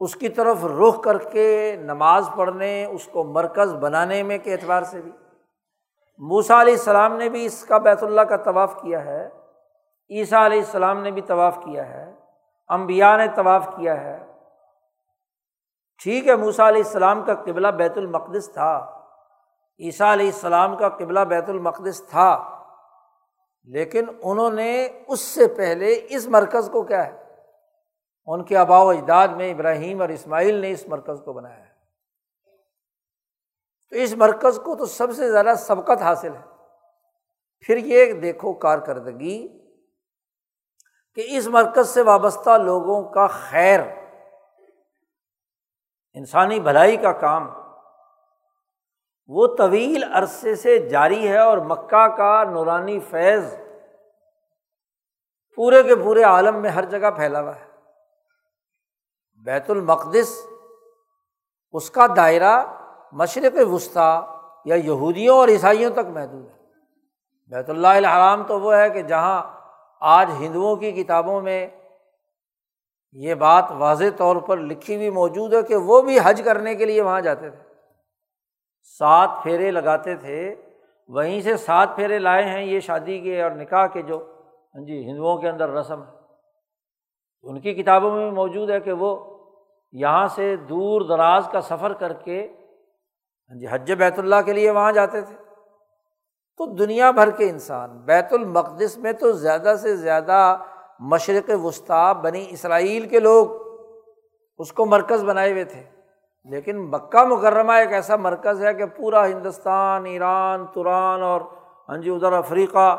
[0.00, 4.82] اس کی طرف رخ کر کے نماز پڑھنے، اس کو مرکز بنانے میں کے اعتبار
[4.82, 5.12] سے بھی۔
[6.18, 9.28] موسا علیہ السلام نے بھی اس کا بیت اللہ کا طواف کیا ہے،
[10.10, 12.14] عیسیٰ علیہ السلام نے بھی طواف کیا ہے
[12.68, 14.29] امبیا نے طواف کیا ہے۔
[16.02, 19.00] ٹھیک ہے موسا علیہ السلام کا قبلہ بیت المقدس تھا۔
[19.80, 22.60] عیسیٰ علیہ السلام کا قبلہ بیت المقدس تھا۔
[23.64, 27.24] لیکن انہوں نے اس سے پہلے اس مرکز کو کیا ہے؟
[28.26, 31.70] ان کے آبا و اجداد میں ابراہیم اور اسماعیل نے اس مرکز کو بنایا ہے۔
[33.90, 36.50] تو اس مرکز کو تو سب سے زیادہ سبقت حاصل ہے۔
[37.66, 39.48] پھر یہ دیکھو کارکردگی
[41.14, 43.80] کہ اس مرکز سے وابستہ لوگوں کا خیر
[46.14, 47.50] انسانی بھلائی کا کام
[49.26, 53.54] وہ طویل عرصے سے جاری ہے اور مکہ کا نورانی فیض
[55.56, 57.66] پورے کے پورے عالم میں ہر جگہ پھیلا ہوا ہے۔
[59.44, 60.46] بیت المقدس
[61.72, 62.62] اس کا دائرہ
[63.12, 66.66] مشرق وسطیٰ یا یہودیوں اور عیسائیوں تک محدود ہے۔
[67.50, 69.42] بیت اللہ الحرام تو وہ ہے کہ جہاں
[70.00, 71.66] آج ہندوؤں کی کتابوں میں
[73.12, 76.84] یہ بات واضح طور پر لکھی ہوئی موجود ہے کہ وہ بھی حج کرنے کے
[76.84, 77.58] لیے وہاں جاتے تھے۔
[78.98, 80.54] سات پھیرے لگاتے تھے،
[81.08, 84.18] وہیں سے سات پھیرے لائے ہیں یہ شادی کے اور نکاح کے جو
[84.74, 86.10] ہاں جی ہندوؤں کے اندر رسم ہے۔
[87.42, 89.38] ان کی کتابوں میں بھی موجود ہے کہ وہ
[89.92, 92.48] یہاں سے دور دراز کا سفر کر کے
[93.50, 95.34] ہاں جی حج بیت اللہ کے لیے وہاں جاتے تھے۔
[96.58, 100.56] تو دنیا بھر کے انسان، بیت المقدس میں تو زیادہ سے زیادہ
[101.00, 103.46] مشرق وسطیٰ بنی اسرائیل کے لوگ
[104.58, 105.82] اس کو مرکز بنائے ہوئے تھے۔
[106.44, 111.40] لیکن مکہ مکرمہ ایک ایسا مرکز ہے کہ پورا ہندوستان، ایران، تران اور
[111.88, 112.96] ہاں جی ادھر افریقہ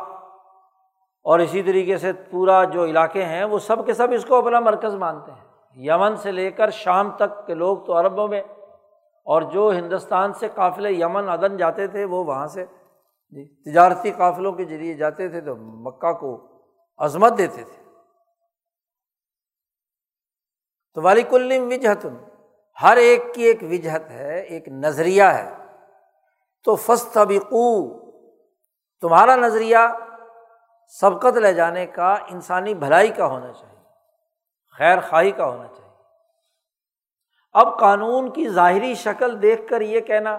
[1.24, 4.60] اور اسی طریقے سے پورا جو علاقے ہیں، وہ سب کے سب اس کو اپنا
[4.60, 8.42] مرکز مانتے ہیں۔ یمن سے لے کر شام تک کے لوگ تو عربوں میں
[9.26, 12.66] اور جو ہندوستان سے قافلے یمن عدن جاتے تھے، وہ وہاں سے
[13.32, 16.48] جی، تجارتی قافلوں کے ذریعے جاتے تھے تو مکہ کو
[16.98, 17.81] عظمت دیتے تھے۔
[20.94, 22.16] تو والی کلم وجہتن،
[22.82, 25.56] ہر ایک کی ایک وجہت ہے، ایک نظریہ ہے۔
[26.64, 28.00] تو فستبقو
[29.02, 29.78] تمہارا نظریہ
[30.88, 33.84] سبقت لے جانے کا، انسانی بھلائی کا ہونا چاہیے،
[34.78, 35.92] خیر خواہی کا ہونا چاہیے۔
[37.54, 40.38] اب قانون کی ظاہری شکل دیکھ کر یہ کہنا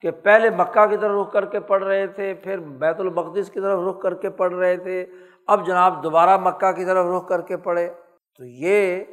[0.00, 3.60] کہ پہلے مکہ کی طرف رخ کر کے پڑھ رہے تھے، پھر بیت المقدس کی
[3.60, 5.06] طرف رخ کر کے پڑھ رہے تھے،
[5.46, 7.94] اب جناب دوبارہ مکہ کی طرف رخ کر کے پڑھے۔
[8.36, 9.04] تو یہ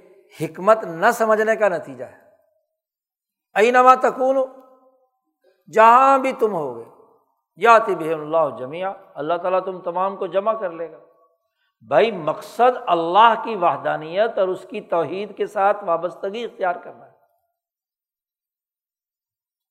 [0.42, 2.18] حکمت نہ سمجھنے کا نتیجہ ہے۔
[3.54, 4.38] اینما تکون
[5.74, 6.84] جہاں بھی تم ہو گے
[7.56, 10.98] یا طب اللہ جمعہ اللہ تعالیٰ تم تمام کو جمع کر لے گا۔
[11.88, 17.12] بھائی، مقصد اللہ کی وحدانیت اور اس کی توحید کے ساتھ وابستگی اختیار کرنا ہے۔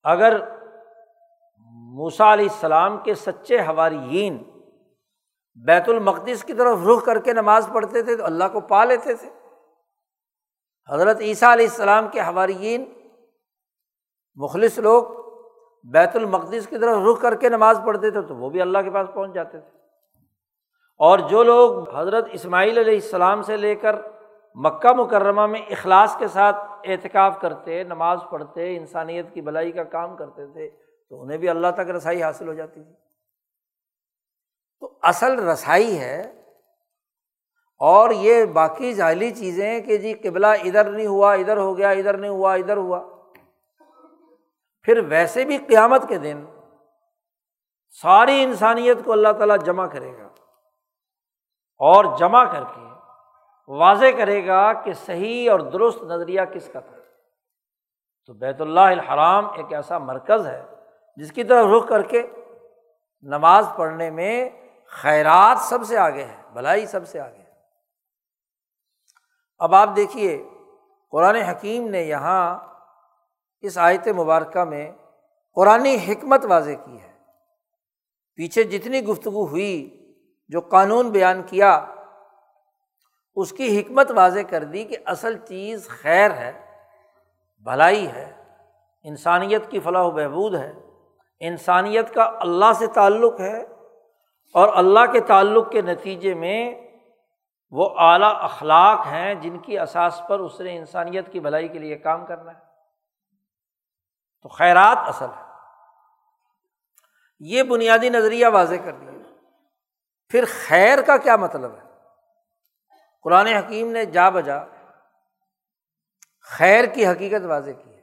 [0.02, 0.40] اگر
[1.70, 4.57] موسا علیہ السلام کے سچے حواریین
[5.64, 9.14] بیت المقدس کی طرف رخ کر کے نماز پڑھتے تھے تو اللہ کو پا لیتے
[9.14, 9.28] تھے۔
[10.90, 12.84] حضرت عیسیٰ علیہ السلام کے حواریین،
[14.34, 15.04] مخلص لوگ
[15.84, 18.90] بیت المقدس کی طرف رخ کر کے نماز پڑھتے تھے تو وہ بھی اللہ کے
[18.90, 19.78] پاس پہنچ جاتے تھے۔
[20.98, 23.96] اور جو لوگ حضرت اسماعیل علیہ السلام سے لے کر
[24.54, 30.16] مکہ مکرمہ میں اخلاص کے ساتھ اعتکاف کرتے، نماز پڑھتے، انسانیت کی بلائی کا کام
[30.16, 30.70] کرتے تھے
[31.10, 33.07] تو انہیں بھی اللہ تک رسائی حاصل ہو جاتی تھی۔
[34.80, 36.20] تو اصل رسائی ہے
[37.78, 42.16] اور یہ باقی ظاہلی چیزیں کہ جی قبلہ ادھر نہیں ہوا، ادھر ہو گیا، ادھر
[42.16, 43.00] نہیں ہوا، ادھر ہوا۔
[44.82, 46.44] پھر ویسے بھی قیامت کے دن
[47.90, 50.28] ساری انسانیت کو اللہ تعالیٰ جمع کرے گا
[51.78, 52.88] اور جمع کر کے
[53.68, 56.96] واضح کرے گا کہ صحیح اور درست نظریہ کس کا تھا۔
[58.26, 60.64] تو بیت اللہ الحرام ایک ایسا مرکز ہے
[61.16, 62.22] جس کی طرف رخ کر کے
[63.22, 64.50] نماز پڑھنے میں
[64.90, 67.48] خیرات سب سے آگے ہے بھلائی سب سے آگے ہے
[69.58, 70.48] اب آپ دیکھیے،
[71.10, 72.58] قرآن حکیم نے یہاں
[73.60, 74.92] اس آیت مبارکہ میں
[75.54, 77.12] قرآن حکمت واضح کی ہے۔
[78.34, 79.90] پیچھے جتنی گفتگو ہوئی،
[80.48, 81.86] جو قانون بیان کیا،
[83.34, 86.52] اس کی حکمت واضح کر دی کہ اصل چیز خیر ہے،
[87.64, 88.42] بھلائی ہے،
[89.02, 90.72] انسانیت کی فلاح و بہبود ہے۔
[91.40, 93.77] انسانیت کا اللہ سے تعلق ہے
[94.54, 96.88] اور اللہ کے تعلق کے نتیجے میں
[97.70, 101.98] وہ اعلیٰ اخلاق ہیں جن کی اساس پر اس نے انسانیت کی بھلائی کے لیے
[101.98, 102.60] کام کرنا ہے۔
[104.42, 105.42] تو خیرات اصل ہے
[107.40, 109.10] یہ بنیادی نظریہ واضح کر دیا۔
[110.28, 111.88] پھر خیر کا کیا مطلب ہے؟
[113.22, 114.58] قرآن حکیم نے جا بجا
[116.42, 118.02] خیر کی حقیقت واضح کی ہے۔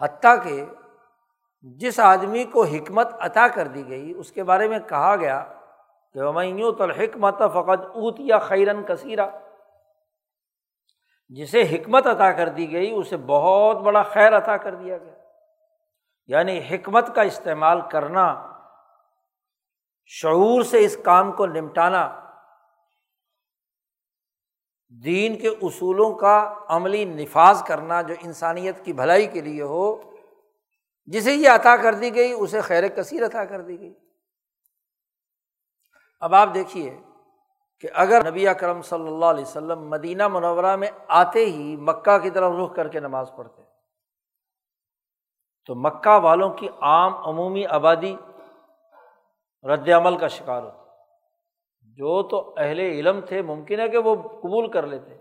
[0.00, 0.64] حتیٰ کہ
[1.64, 5.44] جس آدمی کو حکمت عطا کر دی گئی، اس کے بارے میں کہا گیا
[6.14, 9.26] کہ میں تلحکمت فقط اوت یا خیرن کثیرہ
[11.28, 15.14] جسے حکمت عطا کر دی گئی، اسے بہت بڑا خیر عطا کر دیا گیا۔
[16.26, 18.56] یعنی حکمت کا استعمال کرنا،
[20.06, 22.20] شعور سے اس کام کو نمٹانا،
[25.04, 30.13] دین کے اصولوں کا عملی نفاذ کرنا جو انسانیت کی بھلائی کے لیے ہو
[31.08, 33.94] جسے یہ عطا کر دی گئی، اسے خیر کثیر عطا کر دی گئی۔
[36.22, 36.96] اب آپ دیکھیے
[37.84, 40.90] کہ اگر نبی اکرم صلی اللہ علیہ وسلم مدینہ منورہ میں
[41.20, 43.62] آتے ہی مکہ کی طرف رخ کر کے نماز پڑھتے
[45.68, 48.14] تو مکہ والوں کی عام عمومی آبادی
[49.64, 50.82] رد عمل کا شکار ہوتا
[51.98, 55.16] جو تو اہل علم تھے، ممکن ہے کہ وہ قبول کر لیتے،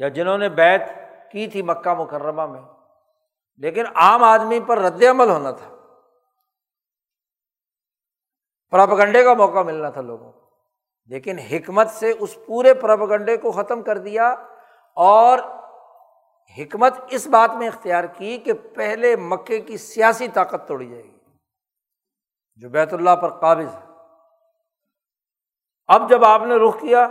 [0.00, 0.82] یا جنہوں نے بیت
[1.32, 2.62] کی تھی مکہ مکرمہ میں
[3.56, 5.74] لیکن عام آدمی پر رد عمل ہونا تھا۔
[8.70, 10.50] پراپگنڈے کا موقع ملنا تھا لوگوں کو۔
[11.06, 14.28] لیکن حکمت سے اس پورے پراپگنڈے کو ختم کر دیا
[14.94, 15.38] اور
[16.58, 21.16] حکمت اس بات میں اختیار کی کہ پہلے مکے کی سیاسی طاقت توڑی جائے گی۔
[22.56, 23.92] جو بیت اللہ پر قابض ہے۔
[25.86, 27.08] اب جب آپ نے رخ کیا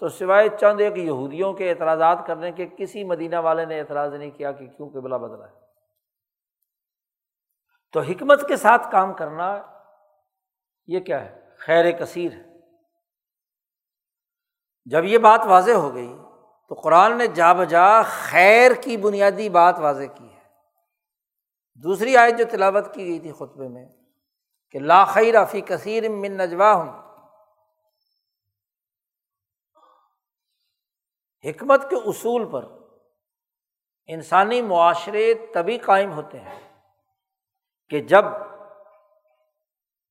[0.00, 4.30] تو سوائے چند ایک یہودیوں کے اعتراضات کرنے کے کسی مدینہ والے نے اعتراض نہیں
[4.30, 5.65] کیا کہ کیوں قبلہ بدلا ہے۔
[7.92, 9.62] تو حکمت کے ساتھ کام کرنا
[10.86, 12.44] یہ کیا ہے؟ خیر کثیر ہے۔
[14.84, 16.16] جب یہ بات واضح ہو گئی
[16.68, 20.40] تو قرآن نے جا بجا خیر کی بنیادی بات واضح کی ہے۔
[21.74, 23.86] دوسری آیت جو تلاوت کی گئی تھی خطبے میں
[24.70, 27.06] کہ لا خیر فی کثیر من نجوا ہوں
[31.44, 32.66] حکمت کے اصول پر
[34.06, 36.65] انسانی معاشرے تبھی قائم ہوتے ہیں۔
[37.88, 38.24] کہ جب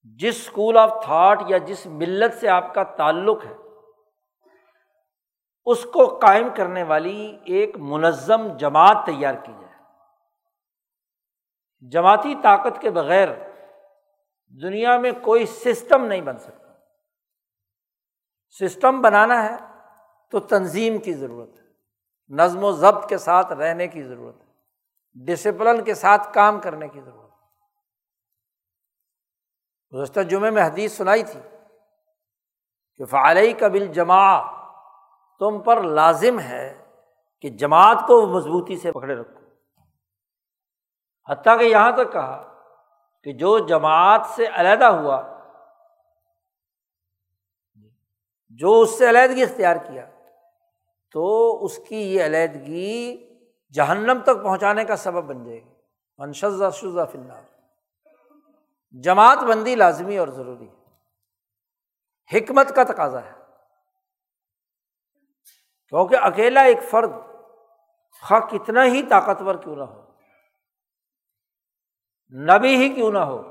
[0.03, 3.55] جس اسکول آف تھاٹ یا جس ملت سے آپ کا تعلق ہے،
[5.65, 9.73] اس کو قائم کرنے والی ایک منظم جماعت تیار کی جائے۔
[11.89, 13.27] جماعتی طاقت کے بغیر
[14.61, 16.73] دنیا میں کوئی سسٹم نہیں بن سکتا۔
[18.49, 19.55] سسٹم بنانا ہے
[20.31, 21.63] تو تنظیم کی ضرورت ہے،
[22.29, 24.45] نظم و ضبط کے ساتھ رہنے کی ضرورت ہے
[25.25, 27.24] ڈسپلن کے ساتھ کام کرنے کی ضرورت ہے۔
[29.95, 31.39] گزشتہ جمعے میں حدیث سنائی تھی
[32.95, 34.41] کہ فعالئی قبل جمع
[35.39, 36.85] تم پر لازم ہے
[37.41, 39.39] کہ جماعت کو مضبوطی سے پکڑے رکھو۔
[41.31, 42.59] حتیٰ کہ یہاں تک کہا
[43.23, 45.39] کہ جو جماعت سے علیحدہ ہوا،
[48.49, 50.09] جو اس سے علیحدگی اختیار کیا،
[51.11, 53.17] تو اس کی یہ علیحدگی
[53.73, 55.73] جہنم تک پہنچانے کا سبب بن جائے گی۔
[56.17, 57.31] منشزہ شزہ فل
[59.03, 60.75] جماعت بندی لازمی اور ضروری ہے۔
[62.37, 63.31] حکمت کا تقاضا ہے۔
[65.87, 67.11] کیونکہ اکیلا ایک فرد
[68.21, 70.11] خا کتنا ہی طاقتور کیوں نہ ہو،
[72.31, 73.41] نبی ہی کیوں نہ ہو،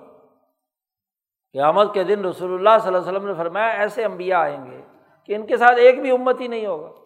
[1.52, 4.84] قیامت کے دن رسول اللہ صلی اللہ علیہ وسلم نے فرمایا ایسے انبیاء آئیں گے
[5.26, 7.00] کہ ان کے ساتھ ایک بھی امت ہی نہیں ہوگا۔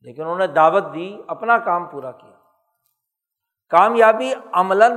[0.00, 2.38] لیکن انہوں نے دعوت دی، اپنا کام پورا کیا۔
[3.68, 4.92] کامیابی عملاً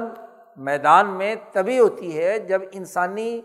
[0.57, 3.41] میدان میں تبھی ہوتی ہے جب انسانی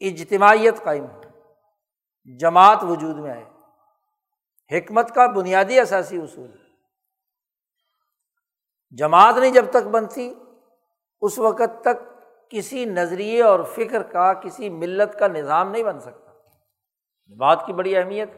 [0.00, 1.20] اجتماعیت قائم ہو،
[2.38, 3.44] جماعت وجود میں آئے۔
[4.78, 6.50] حکمت کا بنیادی اثاثی اصول۔
[8.90, 10.34] جماعت نہیں جب تک بنتی،
[11.20, 16.32] اس وقت تک کسی نظریے اور فکر کا، کسی ملت کا نظام نہیں بن سکتا۔
[17.36, 18.30] بات کی بڑی اہمیت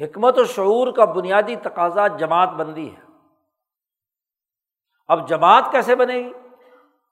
[0.00, 3.00] حکمت و شعور کا بنیادی تقاضا جماعت بندی ہے۔
[5.08, 6.32] اب جماعت کیسے بنے گی؟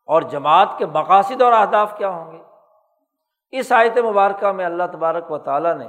[0.04, 2.42] اور جماعت کے مقاصد اور اہداف کیا ہوں گے؟
[3.50, 5.88] اس آیت مبارکہ میں اللہ تبارک و تعالیٰ نے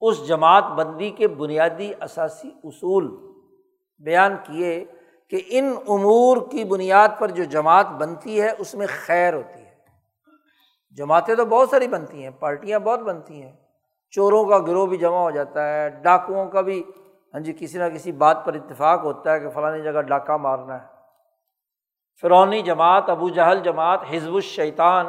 [0.00, 3.16] اس جماعت بندی کے بنیادی اثاثی اصول
[3.98, 4.84] بیان کیے
[5.30, 9.74] کہ ان امور کی بنیاد پر جو جماعت بنتی ہے، اس میں خیر ہوتی ہے۔
[10.96, 13.52] جماعتیں تو بہت ساری بنتی ہیں، پارٹیاں بہت بنتی ہیں۔
[14.10, 16.82] چوروں کا گروہ بھی جمع ہو جاتا ہے، ڈاکوؤں کا بھی
[17.34, 20.82] ہاں جی کسی نہ کسی بات پر اتفاق ہوتا ہے کہ فلانی جگہ ڈاکہ مارنا
[20.82, 20.91] ہے۔
[22.20, 25.06] فرونی جماعت، ابو جہل جماعت، حزب الشیطان،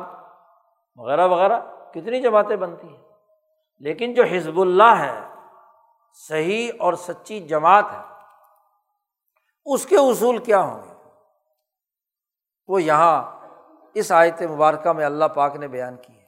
[0.96, 1.60] وغیرہ وغیرہ،
[1.92, 3.04] کتنی جماعتیں بنتی ہیں۔
[3.80, 5.20] لیکن جو حزب اللہ ہے،
[6.14, 8.14] صحیح اور سچی جماعت ہے،
[9.66, 10.94] اس کے اصول کیا ہوں گے؟
[12.68, 13.40] وہ یہاں
[13.94, 16.26] اس آیت مبارکہ میں اللہ پاک نے بیان کی ہے۔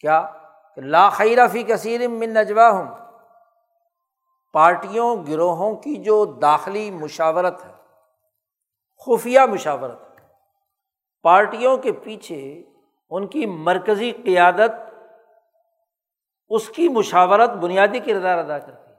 [0.00, 0.30] کیا؟
[0.76, 2.86] لا خیرہ فی کثیر من نجوا ہوں
[4.52, 7.77] پارٹیوں، گروہوں کی جو داخلی مشاورت ہے
[9.08, 9.98] خفیہ مشاورت
[11.22, 12.64] پارٹیوں کے پیچھے
[13.10, 14.70] ان کی مرکزی قیادت
[16.48, 18.96] اس کی مشاورت بنیادی کردار ادا کرتی ہے۔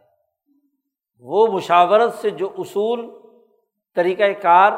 [1.19, 3.09] وہ مشاورت سے جو اصول
[3.95, 4.71] طریقۂ کار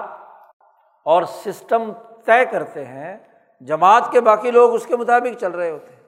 [1.05, 1.91] اور سسٹم
[2.25, 3.17] طے کرتے ہیں،
[3.61, 6.01] جماعت کے باقی لوگ اس کے مطابق چل رہے ہوتے ہیں۔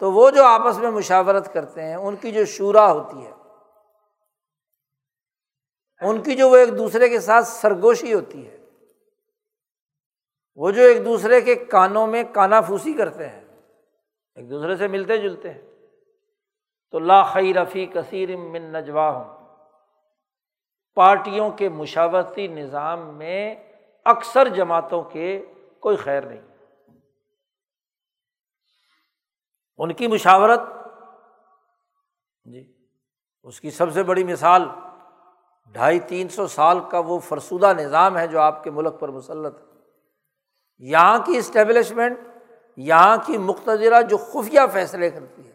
[0.00, 3.41] تو وہ جو آپس میں مشاورت کرتے ہیں، ان کی جو شعرا ہوتی ہے
[6.02, 8.58] ان کی جو وہ ایک دوسرے کے ساتھ سرگوشی ہوتی ہے،
[10.54, 13.40] وہ جو ایک دوسرے کے کانوں میں کانا پھوسی کرتے ہیں،
[14.34, 15.62] ایک دوسرے سے ملتے جلتے ہیں۔
[16.90, 19.56] تو لا خی رفیع کثیر من نجوا ہوں
[20.94, 23.54] پارٹیوں کے مشاورتی نظام میں
[24.04, 25.44] اکثر جماعتوں کے
[25.80, 26.40] کوئی خیر نہیں۔
[29.78, 30.60] ان کی مشاورت
[32.44, 32.72] جی
[33.42, 34.62] اس کی سب سے بڑی مثال
[35.72, 39.60] ڈھائی تین سو سال کا وہ فرسودہ نظام ہے جو آپ کے ملک پر مسلط
[39.60, 39.64] ہے۔
[40.78, 42.18] یہاں کی اسٹیبلشمنٹ،
[42.76, 45.52] یہاں کی مقتدرہ جو خفیہ فیصلے کرتی ہے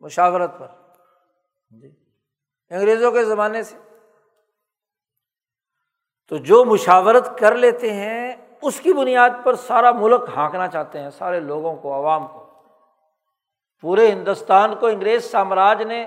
[0.00, 0.66] مشاورت پر۔
[1.70, 1.90] جی
[2.70, 3.76] انگریزوں کے زمانے سے۔
[6.28, 11.10] تو جو مشاورت کر لیتے ہیں، اس کی بنیاد پر سارا ملک ہانکنا چاہتے ہیں،
[11.10, 12.46] سارے لوگوں کو، عوام کو۔
[13.80, 16.06] پورے ہندوستان کو انگریز سامراج نے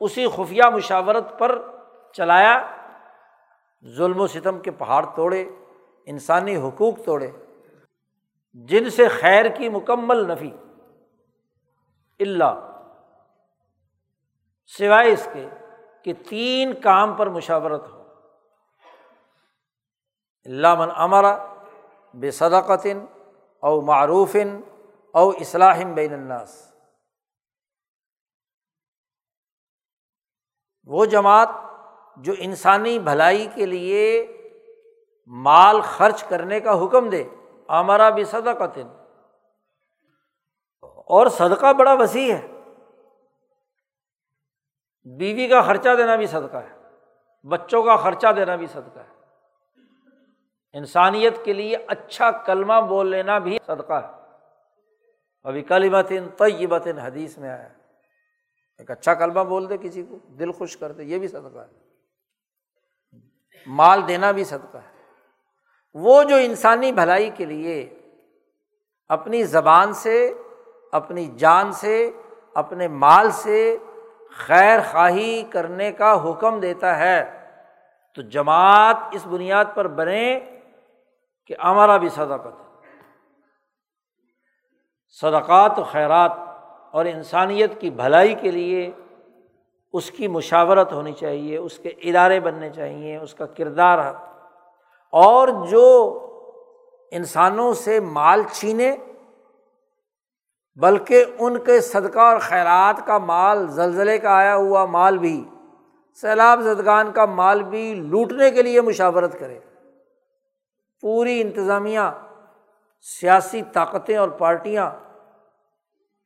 [0.00, 1.62] اسی خفیہ مشاورت پر
[2.12, 2.77] چلایا۔
[3.86, 5.48] ظلم و ستم کے پہاڑ توڑے،
[6.04, 7.30] انسانی حقوق توڑے،
[8.52, 10.50] جن سے خیر کی مکمل نفی
[12.20, 12.82] اللہ
[14.66, 15.48] سوائے اس کے
[16.04, 18.02] کہ تین کام پر مشاورت ہو۔
[20.44, 21.46] اللہ من امرا
[22.14, 23.04] بے صداقتن
[23.58, 24.60] او معروفن
[25.12, 26.72] او اصلاحم بین الناس۔
[30.84, 31.48] وہ جماعت
[32.18, 34.26] جو انسانی بھلائی کے لیے
[35.26, 37.24] مال خرچ کرنے کا حکم دے
[37.68, 38.88] امرا بھی صدقتن۔
[40.82, 42.46] اور صدقہ بڑا وسیع ہے۔
[45.04, 46.76] بیوی کا خرچہ دینا بھی صدقہ ہے۔
[47.48, 49.14] بچوں کا خرچہ دینا بھی صدقہ ہے۔
[50.72, 54.36] انسانیت کے لیے اچھا کلمہ بول لینا بھی صدقہ ہے۔
[55.42, 56.08] ابھی کلیمت
[56.38, 57.68] طیبت حدیث میں آیا
[58.78, 61.87] ایک اچھا کلمہ بول دے کسی کو، دل خوش کر دے، یہ بھی صدقہ ہے۔
[63.68, 64.96] مال دینا بھی صدقہ ہے۔
[65.94, 67.98] وہ جو انسانی بھلائی کے لیے
[69.08, 70.34] اپنی زبان سے،
[70.92, 72.10] اپنی جان سے،
[72.54, 73.76] اپنے مال سے
[74.36, 77.48] خیر خواہی کرنے کا حکم دیتا ہے،
[78.14, 80.40] تو جماعت اس بنیاد پر بنے
[81.46, 82.82] کہ ہمارا بھی صدقت
[85.10, 86.32] صدقات و خیرات
[86.92, 88.90] اور انسانیت کی بھلائی کے لیے
[89.92, 93.98] اس کی مشاورت ہونی چاہیے، اس کے ادارے بننے چاہیے، اس کا کردار
[95.12, 95.84] اور جو
[97.10, 98.96] انسانوں سے مال چھینے،
[100.76, 105.44] بلکہ ان کے صدقہ اور خیرات کا مال زلزلے کا آیا ہوا مال بھی،
[106.14, 109.58] سیلاب زدگان کا مال بھی لوٹنے کے لیے مشاورت کرے۔
[111.00, 112.00] پوری انتظامیہ،
[113.20, 114.90] سیاسی طاقتیں اور پارٹیاں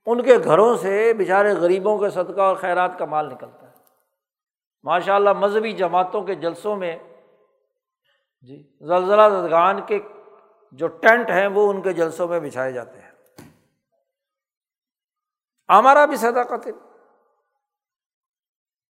[0.07, 3.73] ان کے گھروں سے بیچارے غریبوں کے صدقہ اور خیرات کا مال نکلتا ہے۔
[4.83, 6.99] ماشاء اللہ مذہبی جماعتوں کے جلسوں میں
[8.41, 9.99] جی زلزلہ زدگان کے
[10.73, 13.11] جو ٹینٹ ہیں وہ ان کے جلسوں میں بچھائے جاتے ہیں۔
[15.69, 16.55] ہمارا بھی صدقہ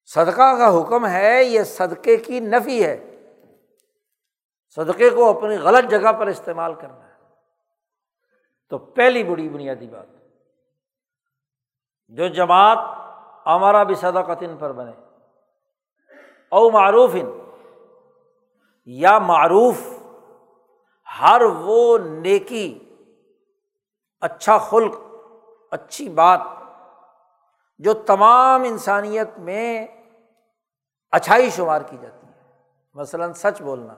[0.05, 3.17] صدقہ کا حکم ہے، یہ صدقے کی نفی ہے۔
[4.75, 7.35] صدقے کو اپنی غلط جگہ پر استعمال کرنا ہے۔
[8.69, 10.20] تو پہلی بڑی بنیادی بات۔
[12.11, 12.79] جو جماعت
[13.47, 14.93] ہمارا بھی صدقتن پر بنے
[16.49, 17.31] او معروف ان
[18.85, 19.77] یا معروف،
[21.21, 22.89] ہر وہ نیکی
[24.21, 24.97] اچھا خلق،
[25.71, 26.41] اچھی بات
[27.79, 29.87] جو تمام انسانیت میں
[31.11, 32.33] اچھائی شمار کی جاتی ہے۔
[32.95, 33.95] مثلاً سچ بولنا،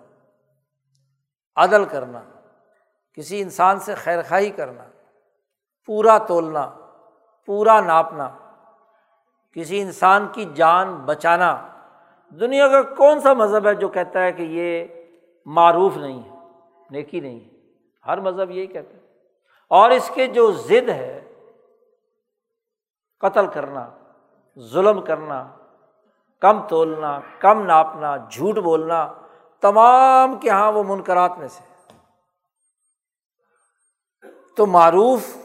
[1.57, 2.23] عدل کرنا،
[3.13, 4.85] کسی انسان سے خیر خائی کرنا،
[5.87, 6.82] پورا تولنا
[7.47, 8.31] پورا ناپنا،
[9.53, 11.69] کسی انسان کی جان بچانا۔
[12.31, 14.85] دنیا کا کون سا مذہب ہے جو کہتا ہے کہ یہ
[15.47, 16.37] معروف نہیں ہے،
[16.91, 17.51] نیکی نہیں ہے؟
[18.07, 19.03] ہر مذہب یہی کہتا ہے۔
[19.69, 21.33] اور اس کے جو ضد ہے،
[23.21, 23.89] قتل کرنا،
[24.59, 25.49] ظلم کرنا،
[26.41, 29.13] کم تولنا، کم ناپنا، جھوٹ بولنا،
[29.61, 31.73] تمام کے یہاں وہ منقرات میں سے۔
[34.57, 35.42] تو معروف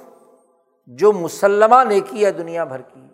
[0.88, 3.08] جو مسلمہ نیکی ہے دنیا بھر کی،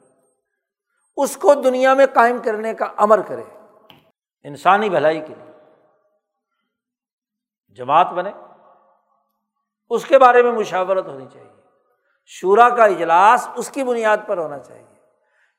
[1.17, 3.43] اس کو دنیا میں قائم کرنے کا امر کرے۔
[4.43, 5.51] انسانی بھلائی کے لیے۔
[7.73, 8.31] جماعت بنے۔
[9.89, 11.61] اس کے بارے میں مشاورت ہونی چاہیے۔
[12.25, 14.93] شورا کا اجلاس اس کی بنیاد پر ہونا چاہیے۔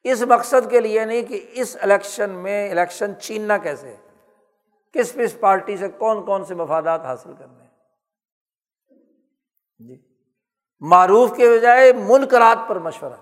[0.05, 3.97] اس مقصد کے لیے نہیں کہ اس الیکشن میں الیکشن چھیننا کیسے
[4.93, 7.65] کس کس پارٹی سے کون کون سے مفادات حاصل کرنے
[9.79, 10.14] جی۔
[10.81, 13.15] معروف کے بجائے منکرات پر مشورہ۔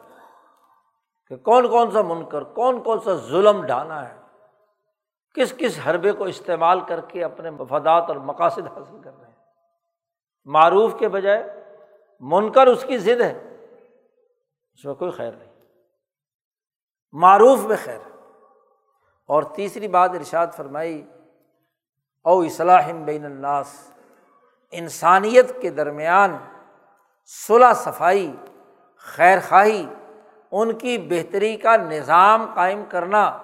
[1.26, 4.16] کہ کون کون سا منکر، کون کون سا ظلم ڈھانا ہے،
[5.34, 9.36] کس کس حربے کو استعمال کر کے اپنے مفادات اور مقاصد حاصل کر رہے ہیں۔
[10.44, 11.64] معروف کے بجائے
[12.20, 13.57] منکر اس کی ضد ہے،
[14.74, 15.53] اس میں کوئی خیر نہیں۔
[17.12, 17.98] معروف میں خیر۔
[19.26, 21.11] اور تیسری بات ارشاد فرمائی،
[22.24, 23.92] او اصلاح بین الناس،
[24.70, 26.36] انسانیت کے درمیان
[27.25, 28.37] صلاح صفائی،
[28.97, 29.87] خیر خواہی،
[30.51, 33.43] ان کی بہتری کا نظام قائم کرنا۔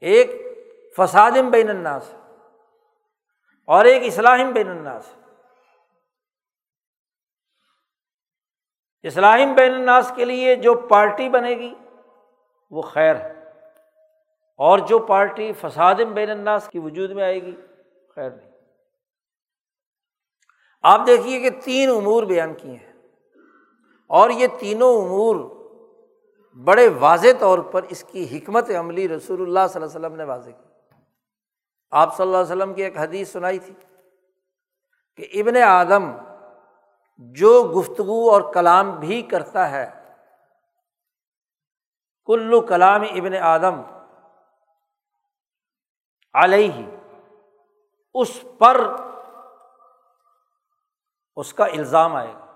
[0.00, 0.30] ایک
[0.96, 2.14] فسادم بین الناس،
[3.66, 5.14] اور ایک اصلاحم بین الناس۔
[9.02, 11.74] اصلاحم بین الناس کے لیے جو پارٹی بنے گی،
[12.70, 13.44] وہ خیر ہے۔
[14.56, 17.56] اور جو پارٹی فسادم بین الناس کی وجود میں آئے گی،
[18.14, 18.53] خیر نہیں۔
[20.84, 22.92] آپ دیکھیے کہ تین امور بیان کیے ہیں
[24.10, 25.36] اور یہ تینوں امور
[26.64, 30.24] بڑے واضح طور پر اس کی حکمت عملی رسول اللہ صلی اللہ علیہ وسلم نے
[30.24, 31.00] واضح کی۔
[31.92, 33.74] آپ صلی اللہ علیہ وسلم کی ایک حدیث سنائی تھی
[35.16, 36.10] کہ ابن آدم
[37.18, 39.90] جو گفتگو اور کلام بھی کرتا ہے
[42.26, 43.80] کلو کلام ابن آدم
[46.34, 46.86] علیہ،
[48.14, 48.80] اس پر
[51.36, 52.46] اس کا الزام آئے گا۔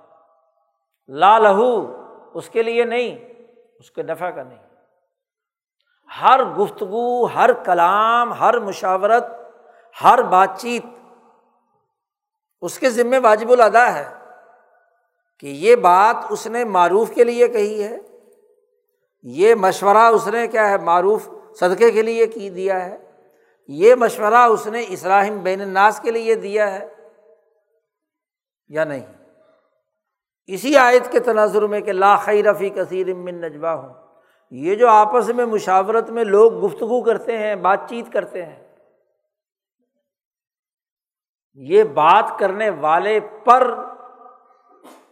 [1.09, 2.03] لا لہو،
[2.35, 3.19] اس کے لیے نہیں،
[3.79, 4.59] اس کے نفع کا نہیں۔
[6.21, 9.25] ہر گفتگو، ہر کلام، ہر مشاورت،
[10.05, 10.85] ہر بات چیت،
[12.61, 14.09] اس کے ذمے واجب الادا ہے
[15.39, 17.99] کہ یہ بات اس نے معروف کے لیے کہی ہے،
[19.23, 22.99] یہ مشورہ اس نے کیا ہے، معروف صدقے کے لیے کی دیا ہے،
[23.69, 26.98] یہ مشورہ اس نے اسراہم بین الناس کے لیے دیا ہے۔
[28.71, 29.07] یا نہیں؟
[30.49, 33.93] اسی آیت کے تناظر میں کہ لاخی رفیع کثیر من نجوا ہوں
[34.53, 38.63] یہ جو آپس میں مشاورت میں لوگ گفتگو کرتے ہیں، بات چیت کرتے ہیں،
[41.55, 43.67] یہ بات کرنے والے پر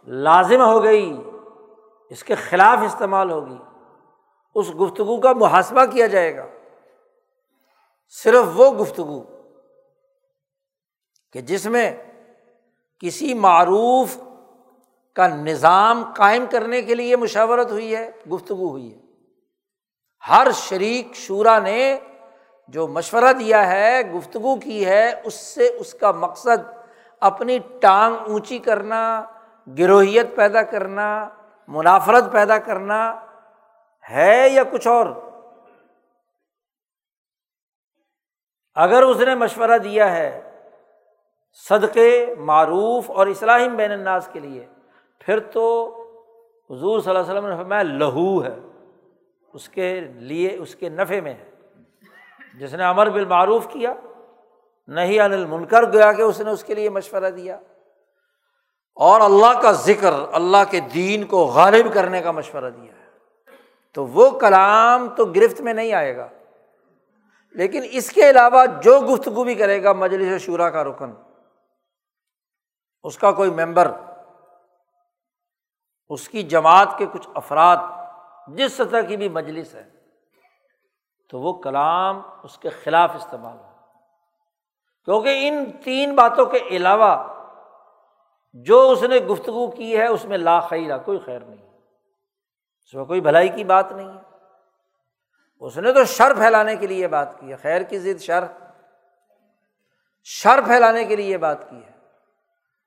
[0.07, 1.21] لازم ہو گئی،
[2.11, 3.57] اس کے خلاف استعمال ہوگی،
[4.55, 6.47] اس گفتگو کا محاسبہ کیا جائے گا۔
[8.15, 9.21] صرف وہ گفتگو
[11.35, 11.91] کہ جس میں
[12.99, 14.17] کسی معروف
[15.15, 18.99] کا نظام قائم کرنے کے لیے مشاورت ہوئی ہے، گفتگو ہوئی ہے۔
[20.29, 21.99] ہر شریک شورا نے
[22.67, 26.65] جو مشورہ دیا ہے، گفتگو کی ہے، اس سے اس کا مقصد
[27.21, 29.25] اپنی ٹانگ اونچی کرنا،
[29.77, 31.29] گروہیت پیدا کرنا،
[31.67, 33.21] منافرت پیدا کرنا
[34.09, 35.07] ہے یا کچھ اور؟
[38.75, 40.56] اگر اس نے مشورہ دیا ہے
[41.53, 44.65] صدقے معروف اور اصلاحیم بین الناس کے لیے۔
[45.19, 45.93] پھر تو
[46.69, 48.55] حضور صلی اللہ علیہ وسلم نے فرمایا، لہو ہے۔
[49.53, 51.51] اس کے لیے، اس کے نفے میں ہے۔
[52.59, 53.93] جس نے امر بالمعروف کیا
[54.87, 57.59] نہیں انل منکر گیا کہ اس نے اس کے لیے مشورہ دیا۔
[58.95, 63.05] اور اللہ کا ذکر، اللہ کے دین کو غالب کرنے کا مشورہ دیا ہے۔
[63.93, 66.27] تو وہ کلام تو گرفت میں نہیں آئے گا۔
[67.51, 71.11] لیکن اس کے علاوہ جو گفتگو بھی کرے گا، مجلس شعرا کا رکن
[73.07, 73.91] اس کا کوئی ممبر،
[76.09, 77.77] اس کی جماعت کے کچھ افراد
[78.47, 79.89] جس سطح کی بھی مجلس ہے،
[81.29, 83.71] تو وہ کلام اس کے خلاف استعمال ہو۔
[85.05, 87.43] کیونکہ ان تین باتوں کے علاوہ
[88.53, 91.69] جو اس نے گفتگو کی ہے، اس میں لا خیرہ کوئی خیر نہیں۔
[92.83, 94.37] اس میں کوئی بھلائی کی بات نہیں ہے۔
[95.59, 98.43] اس نے تو شر پھیلانے کے لیے بات کی ہے، خیر کی ضد شر
[100.23, 101.96] شر پھیلانے کے لیے بات کی ہے۔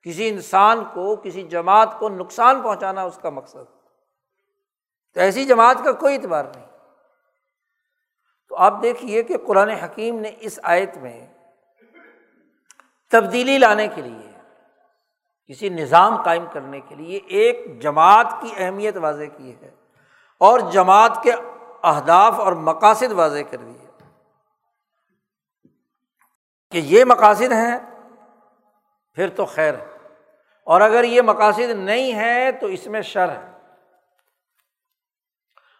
[0.03, 3.80] کسی انسان کو، کسی جماعت کو نقصان پہنچانا اس کا مقصد۔
[5.14, 6.66] تو ایسی جماعت کا کوئی اعتبار نہیں۔
[8.48, 11.26] تو آپ دیکھیے کہ قرآن حکیم نے اس آیت میں
[13.11, 14.30] تبدیلی لانے کے لیے،
[15.48, 19.70] کسی نظام قائم کرنے کے لیے ایک جماعت کی اہمیت واضح کی ہے
[20.38, 21.32] اور جماعت کے
[21.82, 24.09] اہداف اور مقاصد واضح کر دیے۔
[26.70, 27.78] کہ یہ مقاصد ہیں،
[29.12, 29.89] پھر تو خیر۔ ہے
[30.64, 33.50] اور اگر یہ مقاصد نہیں ہے تو اس میں شر ہے۔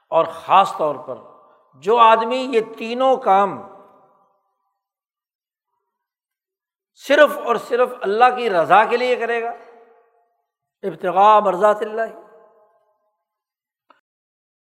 [0.09, 1.16] اور خاص طور پر
[1.74, 3.62] جو آدمی یہ تینوں کام
[6.95, 9.51] صرف اور صرف اللہ کی رضا کے لیے کرے گا،
[10.83, 12.01] ابتغاء مرضات اللہ۔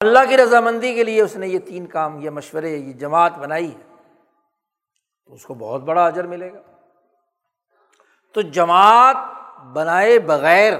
[0.00, 3.74] اللہ کی رضامندی کے لیے اس نے یہ تین کام، یہ مشورے، یہ جماعت بنائی
[3.74, 4.04] ہے،
[5.26, 6.62] تو اس کو بہت بڑا اجر ملے گا۔
[8.32, 9.16] تو جماعت
[9.72, 10.72] بنائے بغیر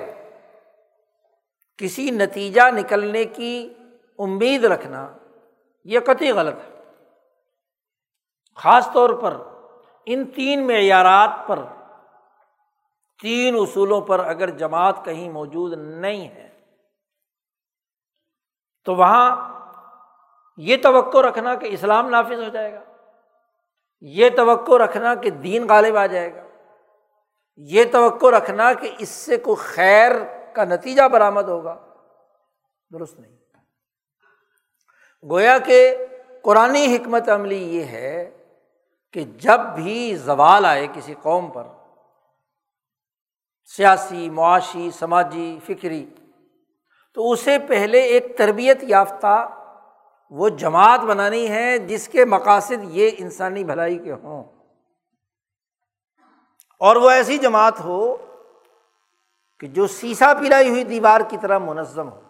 [1.78, 3.74] کسی نتیجہ نکلنے کی
[4.18, 5.16] امید رکھنا
[5.84, 6.74] یہ قطعی غلط ہے۔
[8.57, 9.37] خاص طور پر
[10.07, 11.59] ان تین معیارات پر،
[13.22, 16.49] تین اصولوں پر اگر جماعت کہیں موجود نہیں ہے،
[18.84, 19.53] تو وہاں
[20.57, 22.82] یہ توقع رکھنا کہ اسلام نافذ ہو جائے گا،
[24.01, 26.46] یہ توقع رکھنا کہ دین غالب آ جائے گا۔
[27.57, 30.13] یہ توقع رکھنا کہ اس سے کوئی خیر
[30.53, 31.77] کا نتیجہ برآمد ہوگا۔
[32.93, 33.37] درست نہیں۔
[35.31, 35.97] گویا کہ
[36.43, 38.45] قرآن حکمت عملی یہ ہے
[39.13, 41.65] کہ جب بھی زوال آئے کسی قوم پر،
[43.77, 46.07] سیاسی، معاشی، سماجی، فکری،
[47.15, 49.49] تو اسے پہلے ایک تربیت یافتہ،
[50.31, 54.56] وہ جماعت بنانی ہے جس کے مقاصد یہ انسانی بھلائی کے ہوں۔
[56.79, 58.16] اور وہ ایسی جماعت ہو
[59.61, 62.20] کہ جو سیسا پلائی ہوئی دیوار کی طرح منظم ہو۔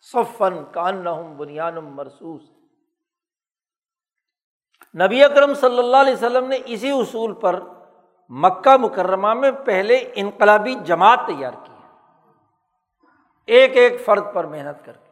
[0.00, 2.42] صفن کان نہ بنیان مرسوس
[5.02, 7.60] نبی اکرم صلی اللہ علیہ وسلم نے اسی اصول پر
[8.28, 11.88] مکہ مکرمہ میں پہلے انقلابی جماعت تیار کی ہے۔
[13.46, 15.10] ایک ایک فرد پر محنت کر کے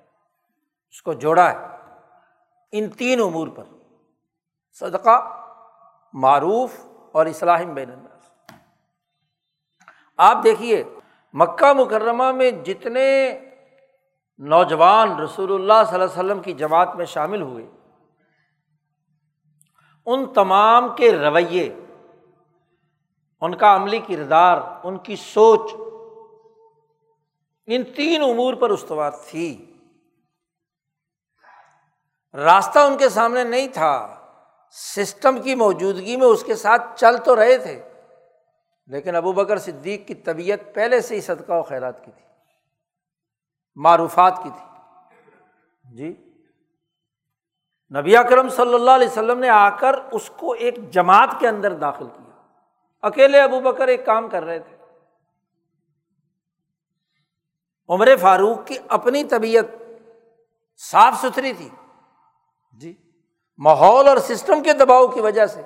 [0.90, 1.58] اس کو جوڑا ہے۔
[2.72, 3.64] ان تین امور پر۔
[4.72, 5.46] صدقہ،
[6.12, 8.11] معروف اور اصلاحم بین الناس
[10.22, 10.82] آپ دیکھیے،
[11.34, 13.38] مکہ مکرمہ میں جتنے
[14.38, 17.66] نوجوان رسول اللہ صلی اللہ علیہ وسلم کی جماعت میں شامل ہوئے،
[20.06, 21.74] ان تمام کے رویے،
[23.40, 25.74] ان کا عملی کردار، ان کی سوچ،
[27.66, 29.76] ان تین امور پر استوار تھی۔
[32.34, 33.94] راستہ ان کے سامنے نہیں تھا،
[34.70, 37.91] سسٹم کی موجودگی میں اس کے ساتھ چل تو رہے تھے۔
[38.86, 42.24] لیکن ابو بکر صدیق کی طبیعت پہلے سے ہی صدقہ و خیرات کی تھی،
[43.76, 44.66] معروفات کی تھی۔
[45.96, 46.08] جی
[47.96, 51.74] نبی اکرم صلی اللہ علیہ وسلم نے آ کر اس کو ایک جماعت کے اندر
[51.74, 52.30] داخل کیا۔
[53.02, 54.76] اکیلے ابو بکر ایک کام کر رہے تھے۔
[57.88, 59.64] عمر فاروق کی اپنی طبیعت
[60.76, 61.68] صاف ستھری تھی۔
[62.72, 62.94] جی
[63.58, 65.62] ماحول اور سسٹم کے دباؤ کی وجہ سے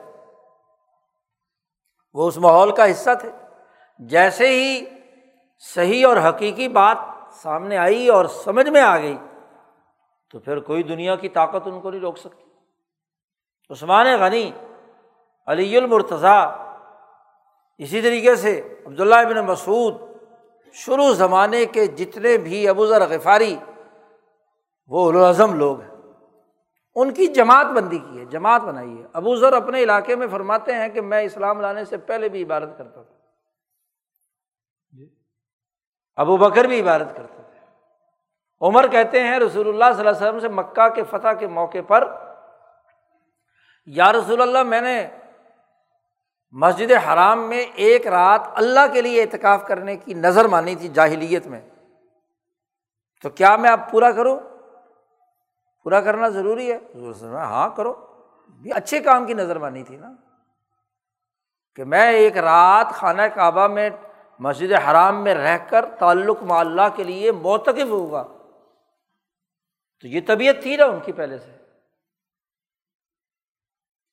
[2.17, 3.31] وہ اس ماحول کا حصہ تھے۔
[3.99, 4.85] جیسے ہی
[5.59, 6.97] صحیح اور حقیقی بات
[7.33, 9.17] سامنے آئی اور سمجھ میں آ گئی،
[10.31, 12.43] تو پھر کوئی دنیا کی طاقت ان کو نہیں روک سکتی۔
[13.71, 14.51] عثمان غنی،
[15.47, 16.67] علی المرتضیٰ،
[17.79, 19.95] اسی طریقے سے عبداللہ ابن مسعود
[20.73, 23.57] شروع زمانے کے جتنے بھی ابو ذر غفاری،
[24.87, 25.96] وہ الاظم لوگ ہیں۔
[26.97, 30.75] ان کی جماعت بندی کی ہے جماعت بنائی ہے۔ ابو ذر اپنے علاقے میں فرماتے
[30.75, 33.15] ہیں کہ میں اسلام لانے سے پہلے بھی عبادت کرتا تھا۔
[34.91, 35.09] جی۔
[36.17, 37.59] ابو بکر بھی عبادت کرتے تھے۔
[38.61, 41.79] عمر کہتے ہیں رسول اللہ صلی اللہ علیہ وسلم سے مکہ کے فتح کے موقع
[41.89, 42.13] پر
[43.87, 45.09] یا رسول اللہ میں نے
[46.51, 51.47] مسجد حرام میں ایک رات اللہ کے لیے اعتکاف کرنے کی نظر مانی تھی جاہلیت
[51.47, 51.61] میں۔
[53.23, 54.41] تو کیا میں اب پورا کروں؟
[55.87, 56.79] پورا کرنا ضروری ہے۔
[57.23, 57.95] ہاں کرو۔
[58.49, 60.13] بھی اچھے کام کی نظر مانی تھی نا۔
[61.75, 63.91] کہ میں ایک رات خانہ کعبہ میں
[64.39, 68.23] مسجد حرام میں رہ کر تعلق معلّہ کے لیے موتقف ہوگا
[70.01, 71.53] تو یہ طبیعت تھی نا ان کی پہلے سے۔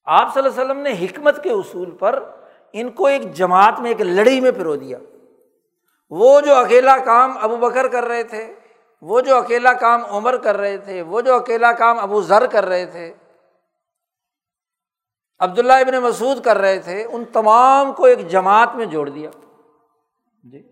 [0.05, 2.29] آپ صلی اللہ علیہ وسلم نے حکمت کے اصول پر
[2.73, 4.97] ان کو ایک جماعت میں، ایک لڑی میں پرو دیا۔
[6.09, 8.55] وہ جو اکیلا کام ابو بکر کر رہے تھے
[9.03, 12.65] وہ جو اکیلا کام عمر کر رہے تھے، وہ جو اکیلا کام ابو ذر کر
[12.65, 13.13] رہے تھے،
[15.39, 19.29] عبداللہ ابن مسعود کر رہے تھے، ان تمام کو ایک جماعت میں جوڑ دیا۔
[20.43, 20.69] جی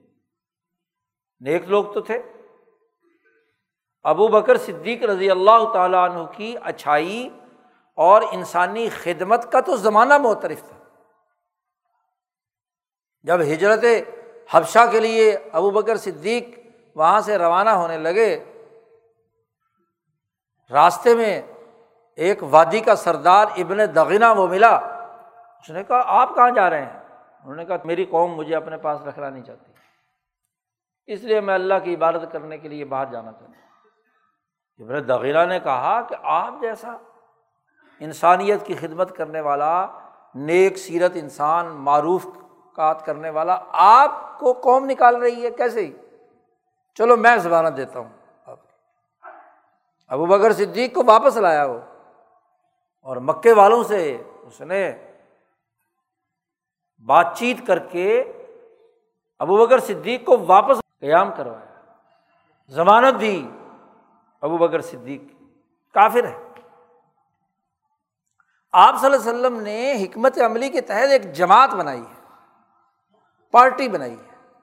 [1.40, 2.22] نیک لوگ تو تھے۔
[4.04, 7.30] ابو بکر صدیق رضی اللہ تعالیٰ عنہ کی اچھائی
[7.96, 10.78] اور انسانی خدمت کا تو زمانہ معترف تھا۔
[13.24, 13.84] جب ہجرت
[14.50, 16.61] حبشہ کے لیے ابو بکر صدیق
[16.96, 18.44] وہاں سے روانہ ہونے لگے۔
[20.72, 21.42] راستے میں
[22.16, 24.76] ایک وادی کا سردار ابن دغینہ وہ ملا۔
[25.60, 27.00] اس نے کہا، آپ کہاں جا رہے ہیں؟
[27.44, 29.72] انہوں نے کہا، میری قوم مجھے اپنے پاس رکھنا نہیں چاہتی۔
[31.14, 33.62] اس لیے میں اللہ کی عبادت کرنے کے لیے باہر جانا چاہتا ہوں۔
[34.80, 36.98] ابن دغینہ نے کہا کہ آپ جیسا
[38.00, 39.88] انسانیت کی خدمت کرنے والا،
[40.36, 42.26] نیک سیرت انسان، معروف
[42.76, 45.94] کات کرنے والا، آپ کو قوم نکال رہی ہے، کیسے؟ ہی
[46.96, 48.10] چلو میں زبانہ دیتا ہوں
[50.08, 51.80] ابو بکر صدیق کو واپس لایا وہ۔
[53.02, 55.08] اور مکے والوں سے اس نے
[57.06, 58.32] بات چیت کر کے
[59.40, 61.82] ابو بکر صدیق کو واپس قیام کروایا۔
[62.70, 63.50] ضمانت دی
[64.42, 65.22] ابو بکر صدیق
[65.94, 66.48] کافر ہے۔
[68.72, 72.28] آپ صلی اللہ علیہ وسلم نے حکمت عملی کے تحت ایک جماعت بنائی ہے،
[73.52, 74.58] پارٹی بنائی ہے۔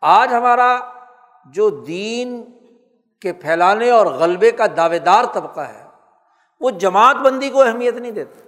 [0.00, 0.80] آج ہمارا
[1.44, 2.44] جو دین
[3.20, 5.86] کے پھیلانے اور غلبے کا دعوے دار طبقہ ہے،
[6.60, 8.40] وہ جماعت بندی کو اہمیت نہیں دیتا۔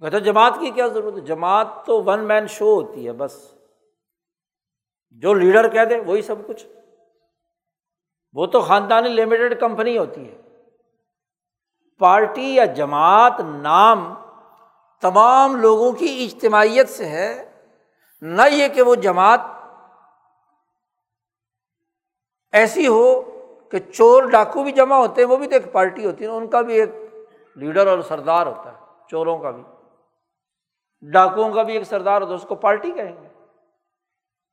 [0.00, 3.54] کہتے جماعت کی کیا ضرورت ہے؟ جماعت تو ون مین شو ہوتی ہے بس۔
[5.10, 6.66] جو لیڈر کہہ دے، وہی سب کچھ۔
[8.32, 10.38] وہ تو خاندانی لمیٹڈ کمپنی ہوتی ہے۔
[11.98, 14.14] پارٹی یا جماعت نام
[15.00, 17.52] تمام لوگوں کی اجتماعیت سے ہے۔
[18.20, 19.40] نہ یہ کہ وہ جماعت
[22.52, 23.22] ایسی ہو
[23.70, 26.46] کہ چور ڈاکو بھی جمع ہوتے ہیں، وہ بھی تو ایک پارٹی ہوتی ہے، ان
[26.46, 26.90] کا بھی ایک
[27.56, 28.76] لیڈر اور سردار ہوتا ہے،
[29.10, 29.62] چوروں کا بھی۔
[31.02, 33.28] ڈاکوؤں کا بھی ایک سردار ہوتا ہے، اس کو پارٹی کہیں گے۔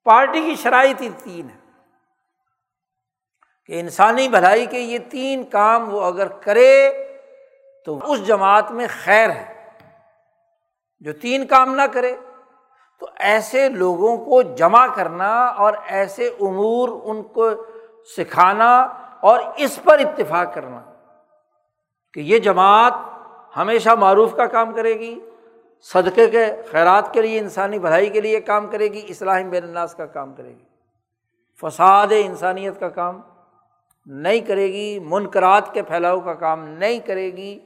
[0.03, 1.57] پارٹی کی شرائط ہی تین ہے
[3.65, 6.91] کہ انسانی بھلائی کے یہ تین کام وہ اگر کرے
[7.85, 9.59] تو اس جماعت میں خیر ہے۔
[10.99, 12.15] جو تین کام نہ کرے
[12.99, 17.49] تو ایسے لوگوں کو جمع کرنا اور ایسے امور ان کو
[18.05, 18.81] سکھانا
[19.19, 20.81] اور اس پر اتفاق کرنا
[22.13, 22.93] کہ یہ جماعت
[23.57, 25.19] ہمیشہ معروف کا کام کرے گی،
[25.81, 29.95] صدقے کے خیرات کے لیے، انسانی بھلائی کے لیے کام کرے گی، اصلاح بین الناس
[29.95, 30.63] کا کام کرے گی۔
[31.61, 33.21] فساد انسانیت کا کام
[34.05, 37.59] نہیں کرے گی منقرات کے پھیلاؤ کا کام نہیں کرے گی۔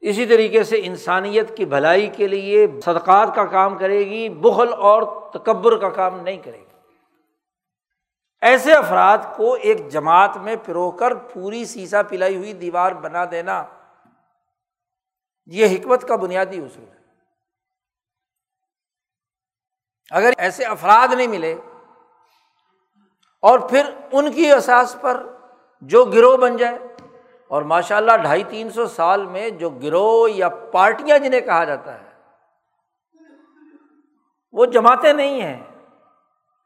[0.00, 5.02] اسی طریقے سے انسانیت کی بھلائی کے لیے صدقات کا کام کرے گی بغل اور
[5.30, 6.73] تکبر کا کام نہیں کرے گی۔
[8.44, 13.62] ایسے افراد کو ایک جماعت میں پرو کر پوری سیسا پلائی ہوئی دیوار بنا دینا،
[15.46, 17.02] یہ حکمت کا بنیادی اصول ہے۔
[20.10, 21.54] اگر ایسے افراد نہیں ملے
[23.42, 25.22] اور پھر ان کی احساس پر
[25.82, 26.78] جو گروہ بن جائے،
[27.50, 32.00] اور ماشاء اللہ ڈھائی تین سو سال میں جو گروہ یا پارٹیاں جنہیں کہا جاتا
[32.00, 32.12] ہے،
[34.54, 35.60] وہ جماعتیں نہیں ہیں۔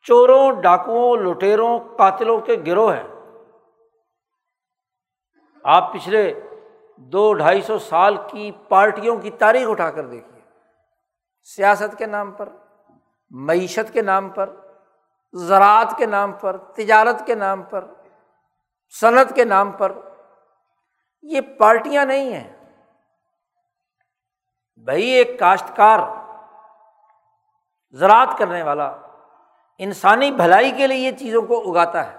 [0.08, 3.08] چوروں ڈاکوؤں لٹیروں قاتلوں کے گروہ ہیں۔
[5.64, 6.40] آپ پچھلے
[6.96, 10.40] دو ڈھائی سو سال کی پارٹیوں کی تاریخ اٹھا کر دیکھیے۔
[11.42, 12.48] سیاست کے نام پر،
[13.30, 14.54] معیشت کے نام پر،
[15.32, 17.84] زراعت کے نام پر، تجارت کے نام پر،
[19.00, 19.92] صنعت کے نام پر۔
[21.22, 22.74] یہ پارٹیاں نہیں ہیں۔
[24.76, 25.98] بھائی، ایک کاشتکار،
[27.92, 28.96] زراعت کرنے والا
[29.78, 32.18] انسانی بھلائی کے لیے یہ چیزوں کو اگاتا ہے۔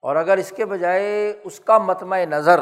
[0.00, 2.60] اور اگر اس کے بجائے اس کا متمع نظر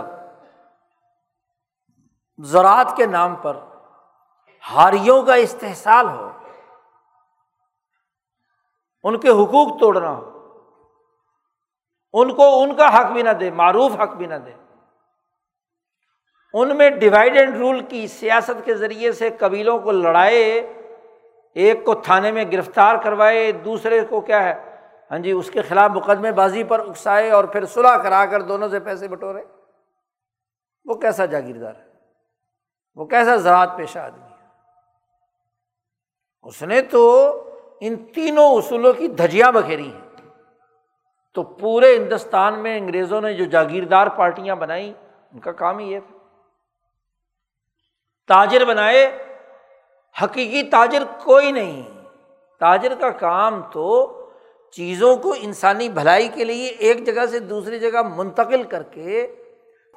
[2.38, 3.56] زراعت کے نام پر
[4.70, 6.30] ہاریوں کا استحصال ہو،
[9.04, 10.48] ان کے حقوق توڑنا ہو،
[12.12, 14.52] ان کو ان کا حق بھی نہ دے، معروف حق بھی نہ دے،
[16.54, 20.72] ان میں ڈیوائڈ اینڈ رول کی سیاست کے ذریعے سے قبیلوں کو لڑائے
[21.54, 24.76] ایک کو تھانے میں گرفتار کروائے، دوسرے کو کیا ہے؟
[25.10, 28.68] ہاں جی اس کے خلاف مقدمے بازی پر اکسائے اور پھر صلاح کرا کر دونوں
[28.68, 29.44] سے پیسے بٹورے۔
[30.84, 31.84] وہ کیسا جاگیردار ہے؟
[32.94, 34.46] وہ کیسا زراعت پیشہ آدمی ہے؟
[36.42, 37.32] اس نے تو
[37.80, 40.30] ان تینوں اصولوں کی دھجیاں بکھیری ہیں۔
[41.34, 44.94] تو پورے ہندوستان میں انگریزوں نے جو جاگیردار پارٹیاں بنائی
[45.32, 46.18] ان کا کام ہی یہ تھا۔
[48.28, 49.24] تاجر بنائے
[50.16, 51.82] حقیقی تاجر کوئی نہیں۔
[52.60, 54.14] تاجر کا کام تو
[54.74, 59.26] چیزوں کو انسانی بھلائی کے لیے ایک جگہ سے دوسری جگہ منتقل کر کے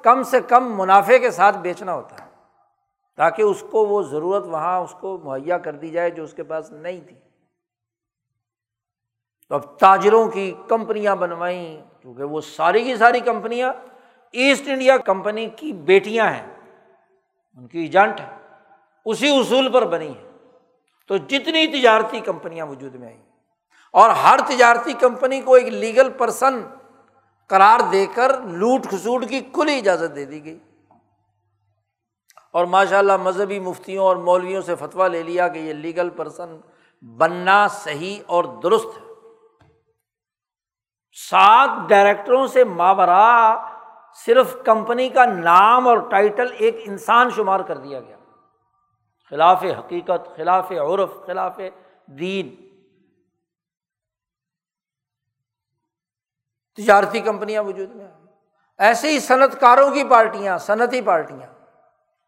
[0.04, 2.30] کم سے کم منافع کے ساتھ بیچنا ہوتا ہے،
[3.18, 6.42] تاکہ اس کو وہ ضرورت وہاں اس کو مہیا کر دی جائے جو اس کے
[6.42, 7.16] پاس نہیں تھی۔
[9.48, 13.72] تو اب تاجروں کی کمپنیاں بنوائیں، کیونکہ وہ ساری کی ساری کمپنیاں
[14.34, 16.46] ایسٹ انڈیا کمپنی کی بیٹیاں ہیں،
[17.56, 18.41] ان کی ایجنٹ ہے
[19.04, 20.30] اسی اصول پر بنی ہے
[21.08, 23.22] تو جتنی تجارتی کمپنیاں وجود میں آئیں۔
[23.92, 26.60] اور ہر تجارتی کمپنی کو ایک لیگل پرسن
[27.46, 30.58] قرار دے کر لوٹ کھسوٹ کی کھلی اجازت دے دی گئی۔
[32.52, 36.56] اور ماشاء اللہ مذہبی مفتیوں اور مولویوں سے فتویٰ لے لیا کہ یہ لیگل پرسن
[37.02, 39.12] بننا صحیح اور درست ہے۔
[41.30, 43.66] سات ڈائریکٹروں سے ماورا
[44.26, 48.16] صرف کمپنی کا نام اور ٹائٹل ایک انسان شمار کر دیا گیا۔
[49.32, 51.60] خلاف حقیقت، خلاف عرف، خلاف
[52.06, 52.54] دین۔
[56.76, 58.08] تجارتی کمپنیاں وجود میں
[58.78, 61.64] ایسے ہی صنعت کاروں کی پارٹیاں، صنعتی پارٹیاں۔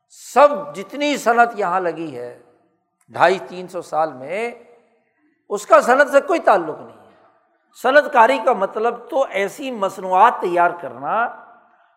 [0.08, 2.42] سب جتنی صنعت یہاں لگی ہے،
[3.08, 4.54] ڈھائی، تین سو سال میں،
[5.48, 7.12] اس کا صنعت سے کوئی تعلق نہیں ہے۔
[7.82, 11.28] صنعت کاری کا مطلب تو ایسی مصنوعات تیار کرنا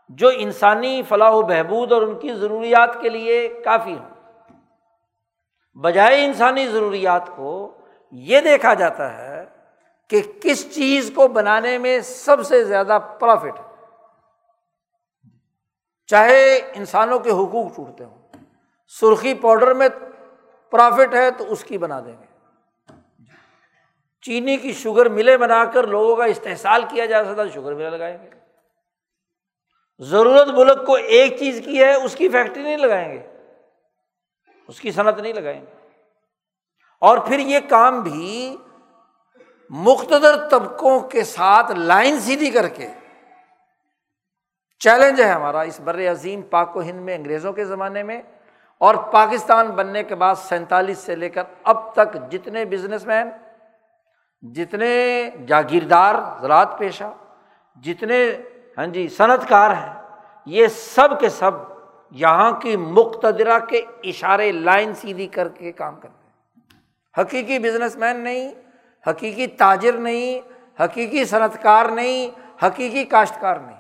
[0.10, 4.17] جو انسانی فلاح و بہبود اور ان کی ضروریات کے لیے کافی ہوں۔
[5.82, 7.78] بجائے انسانی ضروریات کو،
[8.12, 9.46] یہ دیکھا جاتا ہے
[10.10, 13.86] کہ کس چیز کو بنانے میں سب سے زیادہ پرافٹ ہے۔
[16.08, 18.28] چاہے انسانوں کے حقوق ٹوٹتے ہوں،
[18.88, 19.90] سرخی پاؤڈر میں
[20.70, 22.26] پرافٹ ہے تو اس کی بنا دیں گے۔
[24.22, 27.90] چینی کی شوگر ملے بنا کر لوگوں کا استحصال کیا جا سکتا ہے، شوگر ملے
[27.90, 28.30] لگائیں گے۔
[30.00, 33.37] ضرورت ملک کو ایک چیز کی ہے، اس کی فیکٹری نہیں لگائیں گے۔
[34.68, 35.72] اس کی صنعت نہیں لگائیں گے۔
[37.02, 38.58] اور پھر یہ کام بھی
[39.70, 42.88] مختدر طبقوں کے ساتھ لائن سیدھی کر کے
[44.80, 48.22] چیلنج ہے ہمارا اس بر عظیم پاک و ہند میں انگریزوں کے زمانے میں
[48.78, 53.30] اور پاکستان بننے کے بعد سینتالیس سے لے کر اب تک جتنے بزنس مین،
[54.42, 57.14] جتنے جاگیردار زراعت پیشہ،
[57.76, 58.38] جتنے
[58.78, 59.94] ہاں جی صنعت کار ہیں،
[60.46, 61.52] یہ سب کے سب
[62.12, 66.28] یہاں کی مقتدرہ کے اشارے لائن سیدھی کر کے کام کرتے ہیں۔
[67.22, 68.54] حقیقی بزنس مین نہیں،
[69.10, 70.40] حقیقی تاجر نہیں،
[70.84, 72.30] حقیقی صنعت کار نہیں،
[72.66, 73.78] حقیقی کاشتکار نہیں۔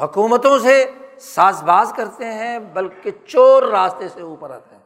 [0.00, 4.82] حکومتوں سے ساز باز کرتے ہیں، بلکہ چور راستے سے اوپر آتے ہیں۔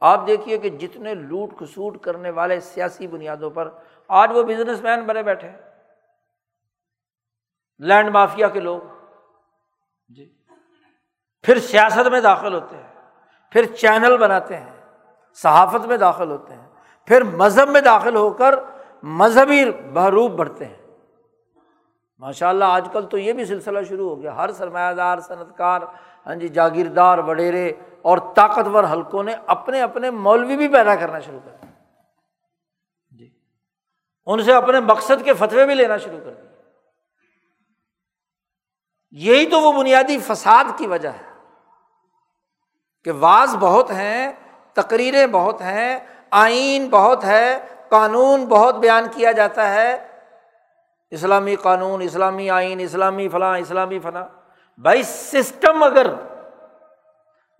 [0.00, 3.68] آپ دیکھیے کہ جتنے لوٹ کھسوٹ کرنے والے سیاسی بنیادوں پر
[4.08, 5.75] آج وہ بزنس مین بنے بیٹھے ہیں۔
[7.78, 8.80] لینڈ مافیا کے لوگ۔
[10.08, 10.34] جی۔
[11.42, 13.10] پھر سیاست میں داخل ہوتے ہیں۔
[13.50, 14.80] پھر چینل بناتے ہیں۔
[15.34, 16.68] صحافت میں داخل ہوتے ہیں۔
[17.06, 18.54] پھر مذہب میں داخل ہو کر
[19.02, 20.76] مذہبی بحروب بڑھتے ہیں۔
[22.18, 25.56] ماشاء اللہ آج کل تو یہ بھی سلسلہ شروع ہو گیا۔ ہر سرمایہ دار صنعت
[25.56, 25.80] کار
[26.26, 27.72] ہاں جی جاگیردار، وڈیرے
[28.02, 31.70] اور طاقتور حلقوں نے اپنے اپنے مولوی بھی پیدا کرنا شروع کر دیا۔
[33.18, 33.30] جی۔
[34.26, 36.45] ان سے اپنے مقصد کے فتوے بھی لینا شروع کر دیے
[39.18, 41.32] یہی تو وہ بنیادی فساد کی وجہ ہے
[43.04, 44.32] کہ بعض بہت ہیں،
[44.72, 45.98] تقریریں بہت ہیں،
[46.30, 47.58] آئین بہت ہے،
[47.88, 50.06] قانون بہت بیان کیا جاتا ہے۔
[51.10, 54.28] اسلامی قانون، اسلامی آئین، اسلامی فلاں اسلامی فلاں۔
[54.78, 56.06] بھائی سسٹم اگر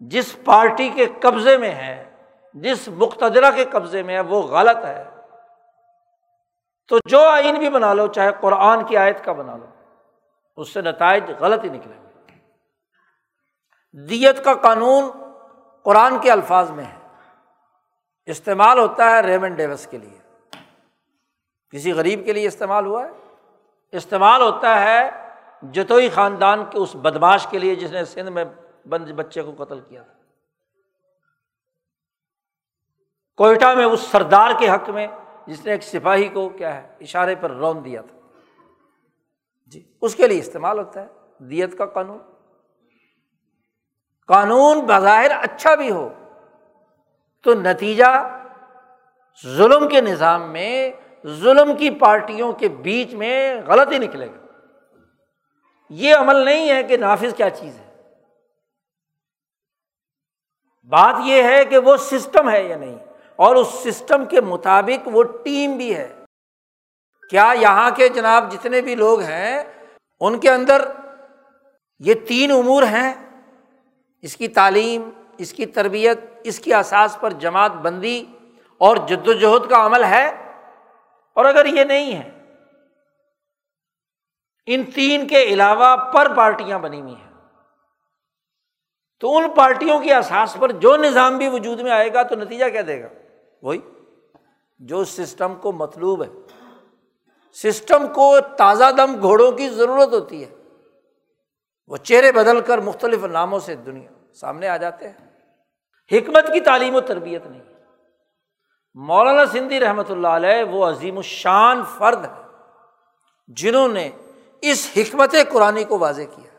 [0.01, 2.05] جس پارٹی کے قبضے میں ہے،
[2.55, 5.05] جس مقتدرہ کے قبضے میں ہے، وہ غلط ہے،
[6.89, 9.76] تو جو آئین بھی بنا لو، چاہے قرآن کی آیت کا بنا لو۔
[10.57, 12.35] اس سے نتائج غلط ہی نکلیں گے۔
[14.07, 15.05] دیت کا قانون
[15.83, 17.07] قرآن کے الفاظ میں ہے۔
[18.27, 20.19] استعمال ہوتا ہے ریمن ڈیوس کے لیے۔
[21.71, 23.11] کسی غریب کے لیے استعمال ہوا ہے؟
[23.93, 25.11] استعمال ہوتا ہے
[25.73, 28.45] جتوئی خاندان کے اس بدماش کے لیے جس نے سندھ میں
[28.89, 30.13] بند بچے کو قتل کیا تھا۔
[33.37, 35.07] کوئٹہ میں اس سردار کے حق میں
[35.47, 38.16] جس نے ایک سپاہی کو کیا ہے، اشارے پر رون دیا تھا۔
[39.73, 42.19] جی اس کے لیے استعمال ہوتا ہے دیت کا قانون۔
[44.29, 46.09] قانون بظاہر اچھا بھی ہو
[47.45, 48.05] تو نتیجہ
[49.45, 50.91] ظلم کے نظام میں،
[51.41, 54.45] ظلم کی پارٹیوں کے بیچ میں غلط ہی نکلے گا۔
[55.91, 57.85] یہ عمل نہیں ہے کہ نافذ کیا چیز ہے۔
[60.93, 62.97] بات یہ ہے کہ وہ سسٹم ہے یا نہیں،
[63.39, 66.13] اور اس سسٹم کے مطابق وہ ٹیم بھی ہے۔
[67.31, 69.65] کیا یہاں کے جناب جتنے بھی لوگ ہیں،
[70.21, 70.89] ان کے اندر
[71.99, 73.15] یہ تین امور ہیں۔
[74.23, 78.25] اس کی تعلیم، اس کی تربیت، اس کی اساس پر جماعت بندی
[78.79, 80.53] اور جد وجہد کا عمل ہے۔
[81.35, 82.55] اور اگر یہ نہیں ہے،
[84.67, 87.31] ان تین کے علاوہ پر پارٹیاں بنی ہوئی ہیں۔
[89.21, 92.65] تو ان پارٹیوں کی اساس پر جو نظام بھی وجود میں آئے گا تو نتیجہ
[92.69, 93.09] کیا دے گا؟
[93.63, 93.79] وہی
[94.79, 96.56] جو سسٹم کو مطلوب ہے۔
[97.63, 100.55] سسٹم کو تازہ دم گھوڑوں کی ضرورت ہوتی ہے۔
[101.87, 105.31] وہ چہرے بدل کر مختلف ناموں سے دنیا سامنے آ جاتے ہیں۔
[106.13, 107.63] حکمت کی تعلیم و تربیت نہیں۔
[108.95, 112.43] مولانا سندھی رحمۃ اللہ علیہ وہ عظیم الشان فرد ہے
[113.49, 114.11] جنہوں نے
[114.61, 116.51] اس حکمت قرآن کو واضح کیا۔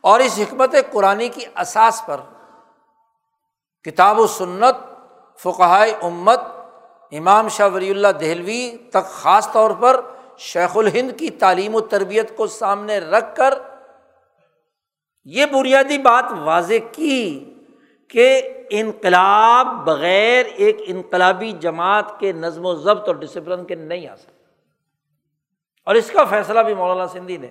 [0.00, 2.20] اور اس حکمت قرآن کی اساس پر
[3.84, 4.94] کتاب و سنت
[5.38, 6.40] فقائے امت
[7.12, 10.00] امام شاہ ولی اللہ دہلوی تک خاص طور پر
[10.38, 13.54] شیخ الہند کی تعلیم و تربیت کو سامنے رکھ کر
[15.24, 17.54] یہ بنیادی بات واضح کی
[18.08, 24.16] کہ انقلاب بغیر ایک انقلابی جماعت کے نظم و ضبط اور ڈسپلن کے نہیں آ
[24.16, 24.44] سکتے
[25.86, 27.48] اور اس کا فیصلہ بھی مولانا سندھی نے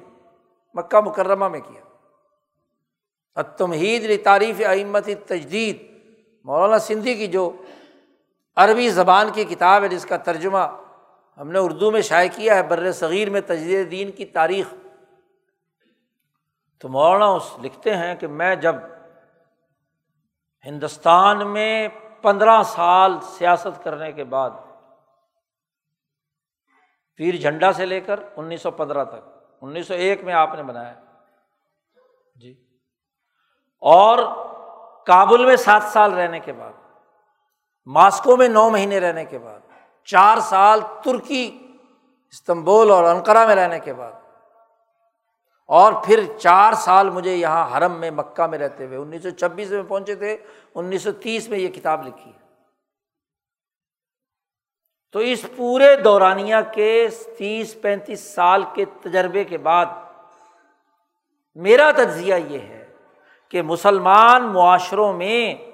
[0.73, 5.83] مکہ مکرمہ میں کیا۔ تمہید تعریف احمد تجدید۔
[6.43, 7.51] مولانا سندھی کی جو
[8.55, 10.81] عربی زبان کی کتاب ہے، جس کا ترجمہ
[11.37, 14.73] ہم نے اردو میں شائع کیا ہے، بر صغیر میں تجدید دین کی تاریخ۔
[16.79, 18.75] تو مولانا اس لکھتے ہیں کہ میں جب
[20.65, 21.87] ہندوستان میں
[22.21, 24.49] پندرہ سال سیاست کرنے کے بعد
[27.15, 29.29] پیر جھنڈا سے لے کر انیس سو پندرہ تک،
[29.61, 30.93] انیس سو ایک میں آپ نے بنایا۔
[32.35, 32.67] جی۔
[33.79, 34.19] اور
[35.05, 36.73] کابل میں سات سال رہنے کے بعد
[37.85, 39.59] ماسکو میں نو مہینے رہنے کے بعد،
[40.03, 41.67] چار سال ترکی،
[42.31, 44.11] استنبول اور انقرا میں رہنے کے بعد۔
[45.67, 49.69] اور پھر چار سال مجھے یہاں حرم میں مکہ میں رہتے ہوئے، انیس سو چھبیس
[49.69, 50.37] میں پہنچے تھے،
[50.75, 52.41] انیس سو تیس میں یہ کتاب لکھی۔ ہے
[55.11, 57.07] تو اس پورے دورانیہ کے
[57.37, 59.85] تیس پینتیس سال کے تجربے کے بعد،
[61.55, 62.93] میرا تجزیہ یہ ہے
[63.49, 65.70] کہ مسلمان معاشروں میں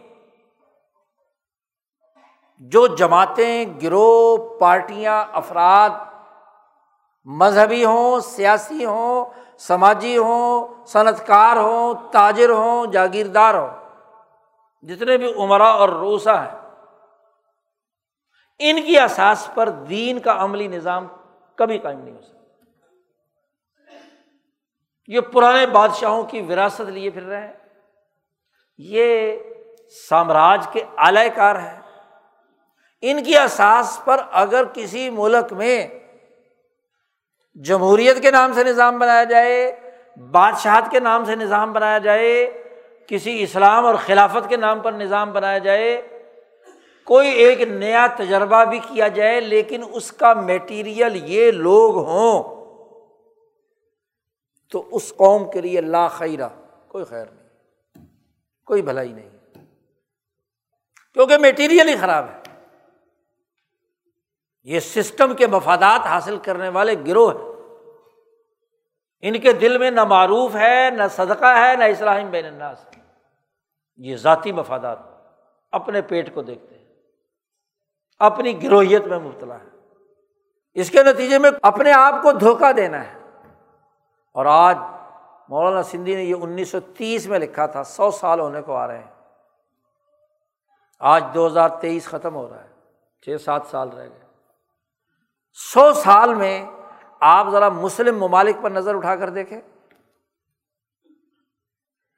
[2.60, 5.89] جو جماعتیں، گروہ، پارٹیاں، افراد،
[7.26, 9.26] مذہبی ہوں، سیاسی ہوں،
[9.58, 13.70] سماجی ہوں صنعت کار ہوں، تاجر ہوں، جاگیردار ہوں،
[14.82, 16.58] جتنے بھی عمرا اور روسا ہیں،
[18.60, 21.08] ان کی اساس پر دین کا عملی نظام
[21.55, 22.38] کبھی قائم نہیں ہو سکتا۔
[25.08, 27.53] یہ پرانے بادشاہوں کی وراثت لیے پھر رہے ہیں۔
[28.78, 29.38] یہ
[30.10, 31.76] سامراج کے اعلی کار ہیں۔
[33.04, 35.88] ان کی اساس پر اگر کسی ملک میں
[37.66, 39.72] جمہوریت کے نام سے نظام بنایا جائے،
[40.32, 42.34] بادشاہت کے نام سے نظام بنایا جائے،
[43.10, 46.02] کسی اسلام اور خلافت کے نام پر نظام بنایا جائے،
[47.08, 52.56] کوئی ایک نیا تجربہ بھی کیا جائے، لیکن اس کا میٹیریل یہ لوگ ہوں،
[54.72, 56.50] تو اس قوم کے لیے لا خیرہ
[56.88, 58.06] کوئی خیر نہیں،
[58.68, 59.30] کوئی بھلائی نہیں،
[61.16, 62.47] کیونکہ میٹیریل ہی خراب ہے۔
[64.68, 67.49] یہ سسٹم کے مفادات حاصل کرنے والے گروہ ہیں۔
[69.22, 73.01] ان کے دل میں نہ معروف ہے، نہ صدقہ ہے، نہ اسلام بین الناس۔ ہے
[73.97, 74.99] یہ ذاتی مفادات
[75.72, 76.86] اپنے پیٹ کو دیکھتے ہیں۔
[78.20, 79.78] اپنی گروہیت میں مبتلا ہے
[80.74, 83.20] اس کے نتیجے میں اپنے آپ کو دھوکہ دینا ہے۔
[84.34, 84.78] اور آج
[85.49, 88.88] مولانا سندھی نے یہ انیس سو تیس میں لکھا تھا، سو سال ہونے کو آ
[88.88, 89.24] رہے ہیں۔
[90.99, 92.70] آج دو ہزار تیئیس ختم ہو رہا ہے،
[93.22, 94.26] چھ سات سال رہ گئے۔
[95.60, 96.66] سو سال میں
[97.20, 99.62] آپ ذرا مسلم ممالک پر نظر اٹھا کر دیکھیں۔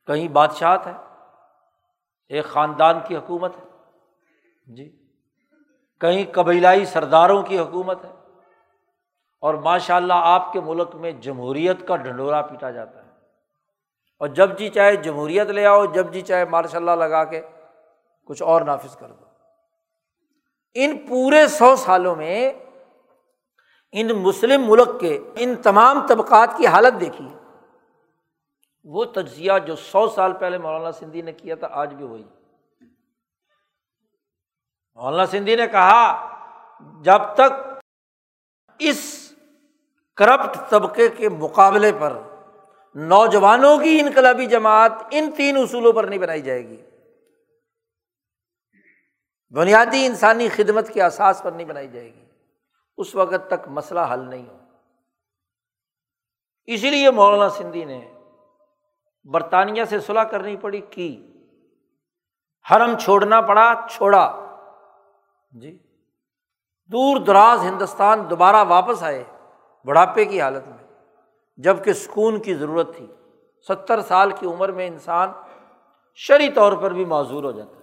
[0.08, 0.92] کہیں بادشاہت ہے۔
[2.28, 3.64] ایک خاندان کی حکومت ہے۔
[4.76, 5.08] جی۔
[6.00, 8.12] کہیں قبیلائی سرداروں کی حکومت ہے۔
[9.42, 13.12] اور ماشاء اللہ آپ کے ملک میں جمہوریت کا ڈھنڈورا پیٹا جاتا ہے۔
[14.20, 17.42] اور جب جی چاہے جمہوریت لے آؤ، جب جی چاہے ماشاء اللہ لگا کے
[18.26, 19.26] کچھ اور نافذ کر دو۔
[20.74, 22.54] ان پورے سو سالوں میں
[23.92, 27.28] ان مسلم ملک کے ان تمام طبقات کی حالت دیکھی۔
[28.84, 32.24] وہ تجزیہ جو سو سال پہلے مولانا سندھی نے کیا تھا، آج بھی وہی۔
[34.96, 36.02] مولانا سندھی نے کہا،
[37.02, 37.80] جب تک
[38.80, 39.34] اس
[40.16, 42.18] کرپٹ طبقے کے مقابلے پر
[42.96, 46.82] نوجوانوں کی انقلابی جماعت ان تین اصولوں پر نہیں بنائی جائے گی،
[49.50, 52.29] بنیادی انسانی خدمت کے احساس پر نہیں بنائی جائے گی۔
[53.00, 54.58] اس وقت تک مسئلہ حل نہیں ہو۔
[56.66, 58.14] اسی لیے مولانا سندھی نے
[59.24, 61.34] برطانیہ سے صلاح کرنی پڑی، کی۔
[62.72, 64.45] حرم چھوڑنا پڑا، چھوڑا۔
[65.52, 65.78] جی۔
[66.86, 69.24] دور دراز ہندوستان دوبارہ واپس آئے،
[69.86, 70.88] بڑھاپے کی حالت میں
[71.58, 73.08] جبکہ سکون کی ضرورت تھی۔
[73.68, 75.32] ستر سال کی عمر میں انسان
[76.16, 77.82] شری طور پر بھی معذور ہو جاتا ہے۔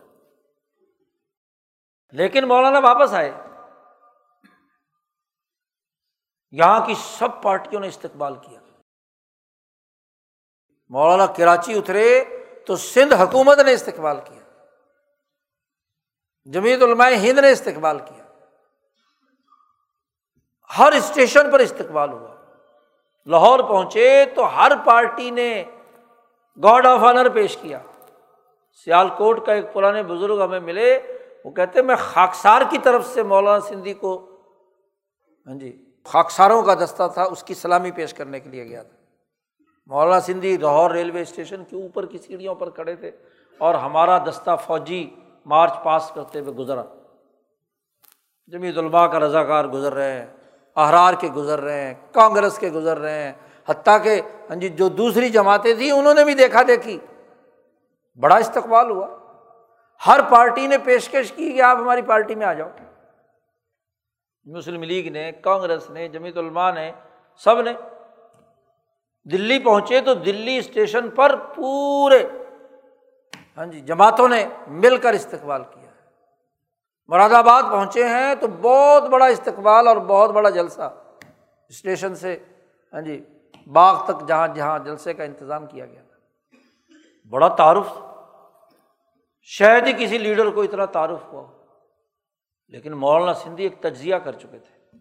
[2.13, 3.46] لیکن مولانا واپس آئے۔
[6.59, 8.61] یہاں کی سب پارٹیوں نے استقبال کیا۔
[10.89, 12.25] مولانا کراچی اترے
[12.67, 14.43] تو سندھ حکومت نے استقبال کیا۔
[16.45, 18.25] جمیت علماء ہند نے استقبال کیا۔
[20.79, 22.35] ہر اسٹیشن پر استقبال ہوا۔
[23.27, 25.65] لاہور پہنچے تو ہر پارٹی نے
[26.63, 27.83] گاڈ آف آنر پیش کیا۔
[28.85, 33.23] سیال کوٹ کا ایک پرانے بزرگ ہمیں ملے، وہ کہتے میں خاکسار کی طرف سے
[33.23, 34.41] مولانا سندھی کو
[35.47, 38.97] ہاں جی خاکساروں کا دستہ تھا، اس کی سلامی پیش کرنے کے لیے گیا تھا۔
[39.87, 43.11] مولانا سندھی لاہور ریلوے اسٹیشن کے اوپر کی سیڑھیوں پر کھڑے تھے
[43.59, 45.11] اور ہمارا دستہ فوجی
[45.47, 46.83] مارچ پاس کرتے ہوئے گزرا۔
[48.47, 50.27] جمیت علماء کا رضاکار گزر رہے ہیں،
[50.77, 53.33] احرار کے گزر رہے ہیں، کانگریس کے گزر رہے ہیں،
[53.69, 56.99] حتیٰ کہ ہاں جی جو دوسری جماعتیں تھیں، انہوں نے بھی دیکھا دیکھی۔
[58.21, 59.07] بڑا استقبال ہوا۔
[60.07, 62.69] ہر پارٹی نے پیشکش کی کہ آپ ہماری پارٹی میں آ جاؤ۔
[64.47, 66.93] مسلم لیگ نے، کانگریس نے جمیت علماء نے،
[67.37, 67.73] سب نے
[69.25, 72.23] دلی پہنچے تو دلی اسٹیشن پر پورے
[73.57, 75.91] ہاں جی جماعتوں نے مل کر استقبال کیا
[77.09, 80.95] مراد آباد پہنچے ہیں تو بہت بڑا استقبال اور بہت بڑا جلسہ
[81.69, 82.37] اسٹیشن سے
[82.93, 83.25] ہاں جی
[83.67, 86.03] باغ تک جہاں جہاں جلسے کا انتظام کیا گیا
[87.33, 87.87] بڑا تعارف،
[89.43, 91.47] شاید ہی کسی لیڈر کو اتنا تعارف ہوا
[92.69, 94.99] لیکن مولانا سندھی ایک تجزیہ کر چکے تھے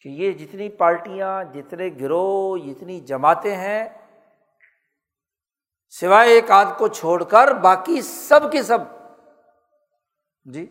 [0.00, 3.88] کہ یہ جتنی پارٹیاں، جتنے گروہ، جتنی جماعتیں ہیں،
[5.88, 8.78] سوائے ایک آدھ کو چھوڑ کر باقی سب کے سب
[10.44, 10.66] جی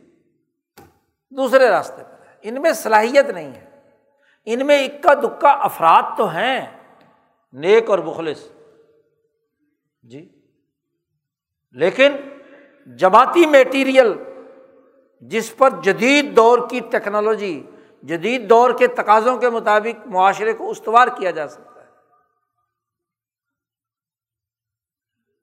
[1.29, 3.69] دوسرے راستے پر ہے ان میں صلاحیت نہیں ہے۔
[4.45, 6.65] ان میں اکا دکا افراد تو ہیں،
[7.51, 8.49] نیک اور بخلص
[10.01, 10.41] جی۔
[11.71, 12.15] لیکن
[12.85, 14.13] جماعتی میٹیریل
[15.31, 17.61] جس پر جدید دور کی ٹیکنالوجی،
[18.03, 21.87] جدید دور کے تقاضوں کے مطابق معاشرے کو استوار کیا جا سکتا ہے۔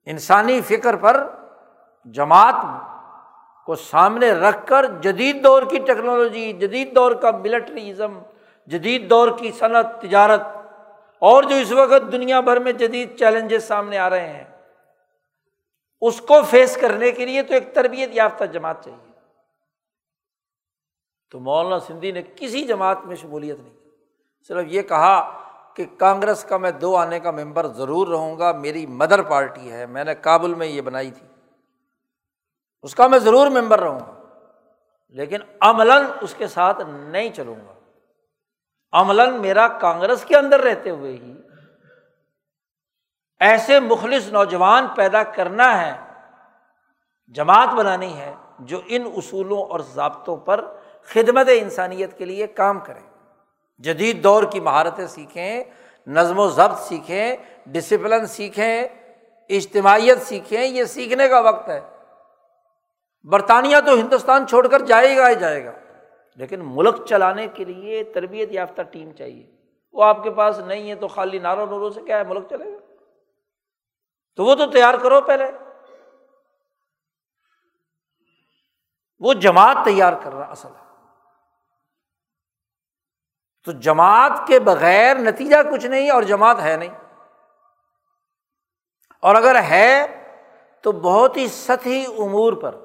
[0.07, 1.23] انسانی فکر پر
[2.05, 2.55] جماعت
[3.65, 8.19] کو سامنے رکھ کر جدید دور کی ٹیکنالوجی، جدید دور کا ملٹریزم،
[8.67, 10.41] جدید دور کی صنعت، تجارت،
[11.21, 14.43] اور جو اس وقت دنیا بھر میں جدید چیلنجز سامنے آ رہے ہیں،
[16.01, 19.10] اس کو فیس کرنے کے لیے تو ایک تربیت یافتہ جماعت چاہیے۔
[21.31, 23.89] تو مولانا سندھی نے کسی جماعت میں شمولیت نہیں کی۔
[24.47, 25.43] صرف یہ کہا
[25.75, 29.85] کہ کانگریس کا میں دو آنے کا ممبر ضرور رہوں گا، میری مدر پارٹی ہے،
[29.85, 31.27] میں نے کابل میں یہ بنائی تھی۔
[32.81, 34.21] اس کا میں ضرور ممبر رہوں گا،
[35.09, 37.73] لیکن عملاً اس کے ساتھ نہیں چلوں گا۔
[38.91, 41.37] عملاً میرا کانگریس کے اندر رہتے ہوئے ہی
[43.39, 45.99] ایسے مخلص نوجوان پیدا کرنا ہے،
[47.27, 50.77] جماعت بنانی ہے، جو ان اصولوں اور ضابطوں پر
[51.13, 53.33] خدمت انسانیت کے لیے کام کریں۔
[53.77, 55.63] جدید دور کی مہارتیں سیکھیں،
[56.07, 57.35] نظم و ضبط سیکھیں
[57.65, 58.83] ڈسپلن سیکھیں،
[59.49, 61.81] اجتماعیت سیکھیں، یہ سیکھنے کا وقت ہے۔
[63.23, 65.71] برطانیہ تو ہندوستان چھوڑ کر جائے گا ہی جائے گا۔
[66.35, 69.51] لیکن ملک چلانے کے لیے تربیت یافتہ ٹیم چاہیے۔
[69.93, 72.65] وہ آپ کے پاس نہیں ہے تو خالی نارو نورو سے کیا ہے؟ ملک چلے
[72.65, 72.77] گا۔
[74.35, 75.51] تو وہ تو تیار کرو پہلے۔
[79.19, 80.90] وہ جماعت تیار کر رہا اصل ہے۔
[83.63, 86.89] تو جماعت کے بغیر نتیجہ کچھ نہیں اور جماعت ہے نہیں۔
[89.19, 90.05] اور اگر ہے
[90.81, 92.75] تو بہت ہی سطحی امور پر،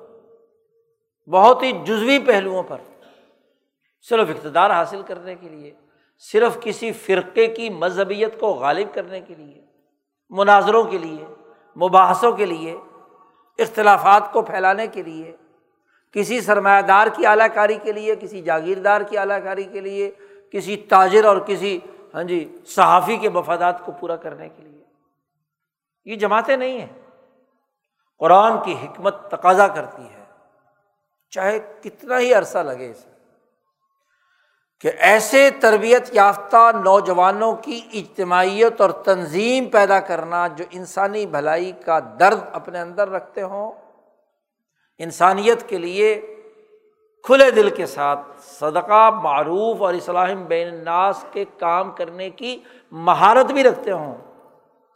[1.30, 2.76] بہت ہی جزوی پہلوؤں پر
[4.00, 5.74] صرف اقتدار حاصل کرنے کے لیے،
[6.18, 9.62] صرف کسی فرقے کی مذہبیت کو غالب کرنے کے لیے،
[10.30, 11.24] مناظروں کے لیے،
[11.76, 12.76] مباحثوں کے لیے،
[13.58, 15.36] اختلافات کو پھیلانے کے لیے،
[16.12, 20.10] کسی سرمایہ دار کی اعلی کاری کے لیے، کسی جاگیردار کی اعلی کاری کے لیے
[20.56, 21.78] کسی تاجر اور کسی
[22.14, 24.84] ہاں جی صحافی کے مفادات کو پورا کرنے کے لیے۔
[26.04, 27.00] یہ جماعتیں نہیں ہیں۔
[28.18, 30.24] قرآن کی حکمت تقاضا کرتی ہے۔
[31.30, 33.10] چاہے کتنا ہی عرصہ لگے اسے۔
[34.80, 41.98] کہ ایسے تربیت یافتہ نوجوانوں کی اجتماعیت اور تنظیم پیدا کرنا جو انسانی بھلائی کا
[42.20, 43.72] درد اپنے اندر رکھتے ہوں،
[44.98, 46.35] انسانیت کے لیے
[47.26, 52.60] کھلے دل کے ساتھ صدقہ معروف اور اصلاحم بین الناس کے کام کرنے کی
[52.90, 54.16] مہارت بھی رکھتے ہوں۔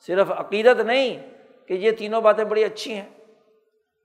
[0.06, 1.30] صرف عقیدت نہیں
[1.66, 3.08] کہ یہ تینوں باتیں بڑی اچھی ہیں۔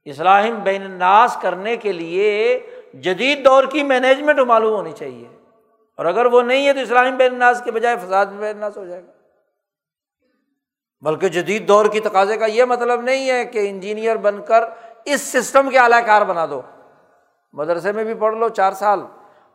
[0.05, 2.59] اصلاحم بین الناس کرنے کے لیے
[2.93, 5.27] جدید دور کی مینجمنٹ معلوم ہونی چاہیے۔
[5.97, 8.85] اور اگر وہ نہیں ہے تو اسلام بین الناس کے بجائے فساد بین الناس ہو
[8.85, 9.11] جائے گا۔
[11.01, 14.63] بلکہ جدید دور کی تقاضے کا یہ مطلب نہیں ہے کہ انجینئر بن کر
[15.05, 16.61] اس سسٹم کے اعلی کار بنا دو۔
[17.55, 19.01] مدرسے میں بھی پڑھ لو چار سال،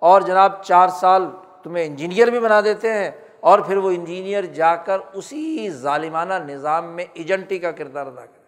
[0.02, 1.26] اور جناب چار سال
[1.62, 6.92] تمہیں انجینئر بھی بنا دیتے ہیں، اور پھر وہ انجینئر جا کر اسی ظالمانہ نظام
[6.96, 8.38] میں ایجنٹی کا کردار ادا کرے۔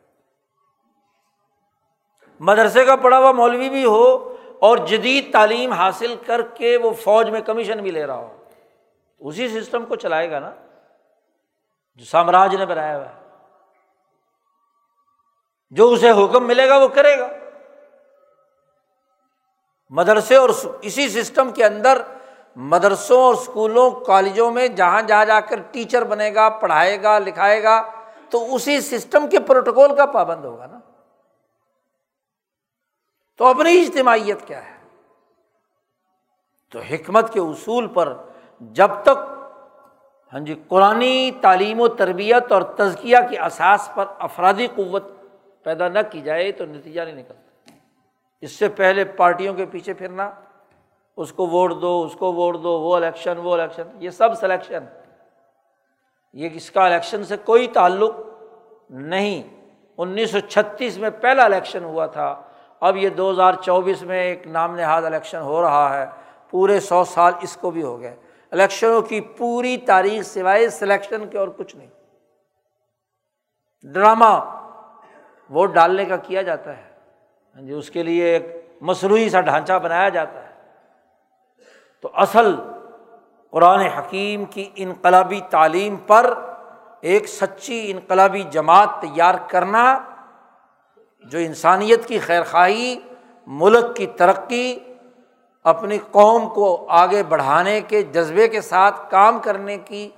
[2.40, 7.30] مدرسے کا پڑھا ہوا مولوی بھی ہو، اور جدید تعلیم حاصل کر کے وہ فوج
[7.30, 8.36] میں کمیشن بھی لے رہا ہو
[9.20, 10.50] اسی سسٹم کو چلائے گا نا،
[12.00, 13.20] جو سامراج نے بنایا ہوا ہے۔
[15.72, 17.28] جو اسے حکم ملے گا وہ کرے گا۔
[19.92, 20.48] مدرسے اور
[20.82, 22.02] اسی سسٹم کے اندر
[22.56, 27.62] مدرسوں اور اسکولوں کالجوں میں جہاں جہاں جا کر ٹیچر بنے گا، پڑھائے گا، لکھائے
[27.62, 27.82] گا،
[28.30, 30.78] تو اسی سسٹم کے پروٹوکول کا پابند ہوگا نا۔
[33.36, 34.76] تو اپنی اجتماعیت کیا ہے؟
[36.70, 38.16] تو حکمت کے اصول پر
[38.60, 39.32] جب تک
[40.32, 41.04] ہاں جی قرآن
[41.40, 45.04] تعلیم و تربیت اور تزکیہ کے اساس پر افرادی قوت
[45.62, 47.41] پیدا نہ کی جائے تو نتیجہ نہیں نکلتا۔
[48.42, 50.30] اس سے پہلے پارٹیوں کے پیچھے پھرنا،
[51.16, 54.84] اس کو ووٹ دو، اس کو ووٹ دو، وہ الیکشن وہ الیکشن، یہ سب سلیکشن
[56.32, 58.10] یہ اس کا الیکشن سے کوئی تعلق
[58.90, 59.42] نہیں۔
[59.98, 62.42] انیس سو چھتیس میں پہلا الیکشن ہوا تھا،
[62.80, 66.06] اب یہ دو ہزار چوبیس میں ایک نام نہاد الیکشن ہو رہا ہے۔
[66.50, 68.16] پورے سو سال اس کو بھی ہو گئے۔
[68.50, 71.88] الیکشنوں کی پوری تاریخ سوائے سلیکشن کے اور کچھ نہیں۔
[73.92, 74.60] ڈرامہ
[75.50, 76.91] ووٹ ڈالنے کا کیا جاتا ہے؟
[77.54, 80.52] ہاں جی اس کے لیے ایک مصنوعی سا ڈھانچہ بنایا جاتا ہے۔
[82.00, 82.54] تو اصل
[83.50, 86.34] قرآن حکیم کی انقلابی تعلیم پر
[87.00, 89.98] ایک سچی انقلابی جماعت تیار کرنا
[91.24, 92.96] جو انسانیت کی خیر خواہی
[93.46, 94.78] ملک کی ترقی،
[95.64, 100.08] اپنی قوم کو آگے بڑھانے کے جذبے کے ساتھ کام کرنے کی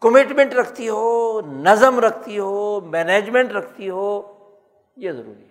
[0.00, 4.22] کمٹمنٹ رکھتی ہو، نظم رکھتی ہو مینجمنٹ رکھتی ہو،
[4.96, 5.43] یہ ضروری ہے۔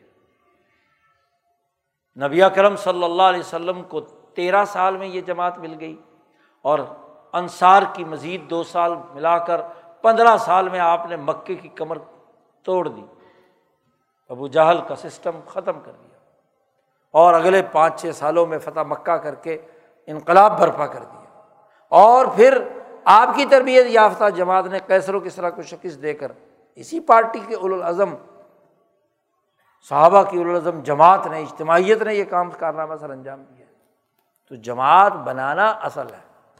[2.22, 4.02] نبی کرم صلی اللہ علیہ وسلم کو
[4.36, 6.02] تیرہ سال میں یہ جماعت مل گئی
[6.62, 6.80] اور
[7.34, 9.62] انصار کی مزید دو سال ملا کر
[10.02, 11.98] پندرہ سال میں آپ نے مکے کی کمر
[12.64, 13.06] توڑ دی۔
[14.30, 16.18] ابو جہل کا سسٹم ختم کر دیا۔
[17.12, 19.58] اور اگلے پانچ چھ سالوں میں فتح مکہ کر کے
[20.08, 21.42] انقلاب برپا کر دیا۔
[21.90, 22.68] اور پھر
[23.04, 26.32] آپ کی تربیت یافتہ جماعت نے کیسر و کسرا کو شکست دے کر
[26.76, 28.16] اسی پارٹی کے الاظم
[29.90, 33.66] صحابہ کی الاظم جماعت نے، اجتماعیت نے یہ کام کارنامہ سر انجام دیا
[34.50, 36.54] تو جماعت بنانا اصل ہے۔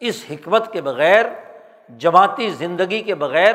[0.00, 1.24] اس حکمت کے بغیر،
[1.88, 3.54] جماعتی زندگی کے بغیر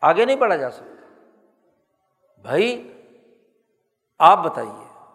[0.00, 1.06] آگے نہیں بڑھا جا سکتا۔
[2.42, 2.92] بھائی،
[4.18, 5.08] آپ بتائیے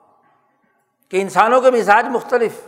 [1.09, 2.61] کہ انسانوں کے مزاج مختلف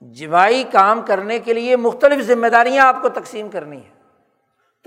[0.00, 3.97] جوائی کام کرنے کے لیے مختلف ذمہ داریاں آپ کو تقسیم کرنی ہے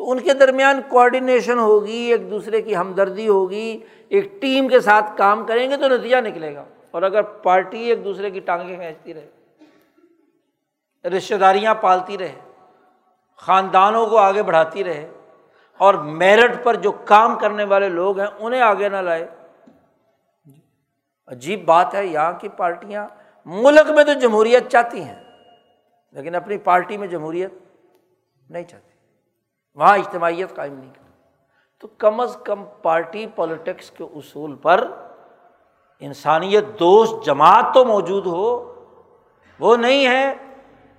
[0.02, 3.80] تو ان کے درمیان کوآڈینیشن ہوگی، ایک دوسرے کی ہمدردی ہوگی،
[4.10, 8.04] ایک ٹیم کے ساتھ کام کریں گے تو نتیجہ نکلے گا۔ اور اگر پارٹی ایک
[8.06, 9.28] دوسرے کی ٹانگیں کھینچتی رہے
[11.10, 12.34] رشتے داریاں پالتی رہے،
[13.38, 15.08] خاندانوں کو آگے بڑھاتی رہے،
[15.80, 19.28] اور میرٹ پر جو کام کرنے والے لوگ ہیں، انہیں آگے نہ لائے،
[21.28, 23.08] عجیب بات ہے یہاں کی پارٹیاں۔
[23.46, 25.24] ملک میں تو جمہوریت چاہتی ہیں،
[26.12, 27.54] لیکن اپنی پارٹی میں جمہوریت
[28.50, 28.91] نہیں چاہتی۔
[29.76, 31.02] وہاں اجتماعیت قائم نہیں کرتی
[31.80, 34.92] تو کم از کم پارٹی پالیٹکس کے اصول پر
[36.00, 38.74] انسانیت دوست جماعت تو موجود ہو،
[39.60, 40.34] وہ نہیں ہے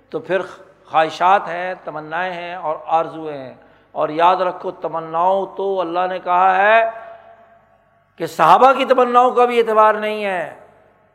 [0.09, 0.41] تو پھر
[0.91, 3.53] خواہشات ہیں، تمنائیں ہیں اور آرزویں ہیں۔
[3.91, 6.89] اور یاد رکھو، تمناؤں تو اللہ نے کہا ہے
[8.15, 10.59] کہ صحابہ کی تمناؤں کا بھی اعتبار نہیں ہے۔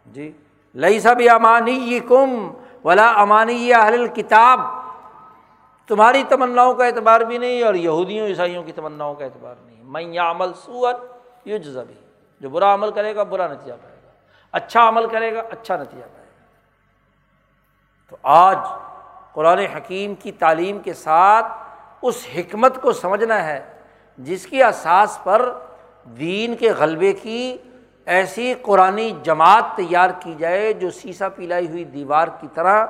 [0.06, 0.32] جی
[0.74, 2.52] لئی سب امانی کم
[2.84, 4.60] ولا امانی اہل کتاب
[5.88, 10.02] تمہاری تمناؤں کا اعتبار بھی نہیں اور یہودیوں عیسائیوں کی تمناؤں کا اعتبار نہیں۔ میں
[10.02, 10.96] یا عمل سوت
[11.44, 11.94] یہ جزبی
[12.40, 14.10] جو برا عمل کرے گا، برا نتیجہ پائے گا۔
[14.52, 16.44] اچھا عمل کرے گا اچھا نتیجہ پائے گا۔
[18.10, 18.58] تو آج
[19.32, 21.46] قرآن حکیم کی تعلیم کے ساتھ
[22.02, 23.64] اس حکمت کو سمجھنا ہے،
[24.18, 25.52] جس کی اساس پر
[26.04, 27.56] دین کے غلبے کی
[28.06, 32.86] ایسی قرآن جماعت تیار کی جائے جو سیسا پلائی ہوئی دیوار کی طرح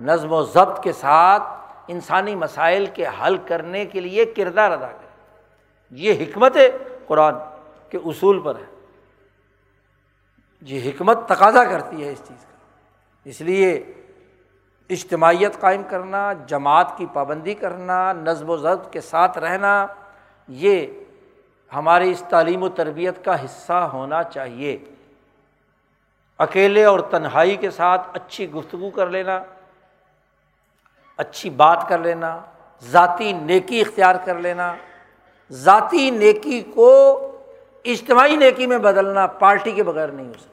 [0.00, 1.42] نظم و ضبط کے ساتھ
[1.88, 5.06] انسانی مسائل کے حل کرنے کے لیے کردار ادا کرے۔
[5.90, 6.56] یہ حکمت
[7.06, 7.34] قرآن
[7.90, 8.74] کے اصول پر ہے۔
[10.60, 12.56] یہ حکمت تقاضا کرتی ہے اس چیز کا۔
[13.24, 13.92] اس لیے
[14.90, 19.86] اجتماعیت قائم کرنا، جماعت کی پابندی کرنا، نظم و ضبط کے ساتھ رہنا،
[20.48, 20.86] یہ
[21.74, 24.78] ہماری اس تعلیم و تربیت کا حصہ ہونا چاہیے۔
[26.38, 29.42] اکیلے اور تنہائی کے ساتھ اچھی گفتگو کر لینا
[31.16, 32.40] اچھی بات کر لینا،
[32.82, 34.74] ذاتی نیکی اختیار کر لینا،
[35.50, 37.18] ذاتی نیکی کو
[37.84, 40.52] اجتماعی نیکی میں بدلنا پارٹی کے بغیر نہیں ہو سکتا۔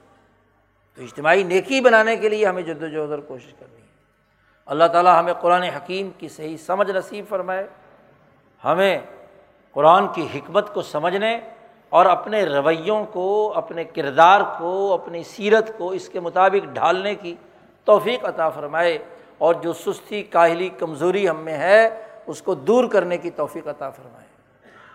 [0.95, 3.87] تو اجتماعی نیکی بنانے کے لیے ہمیں جد وجہد اور کوشش کرنی ہے۔
[4.65, 7.67] اللہ تعالیٰ ہمیں قرآن حکیم کی صحیح سمجھ نصیب فرمائے،
[8.65, 8.99] ہمیں
[9.71, 11.39] قرآن کی حکمت کو سمجھنے
[11.89, 17.35] اور اپنے رویوں کو، اپنے کردار کو، اپنی سیرت کو اس کے مطابق ڈھالنے کی
[17.85, 18.97] توفیق عطا فرمائے۔
[19.43, 21.89] اور جو سستی، کاہلی، کمزوری ہم میں ہے،
[22.27, 24.27] اس کو دور کرنے کی توفیق عطا فرمائے۔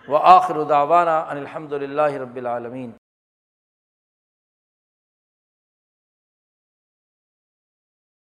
[0.09, 2.91] وہ آخر داوانہ الحمد للہ رب العالمین۔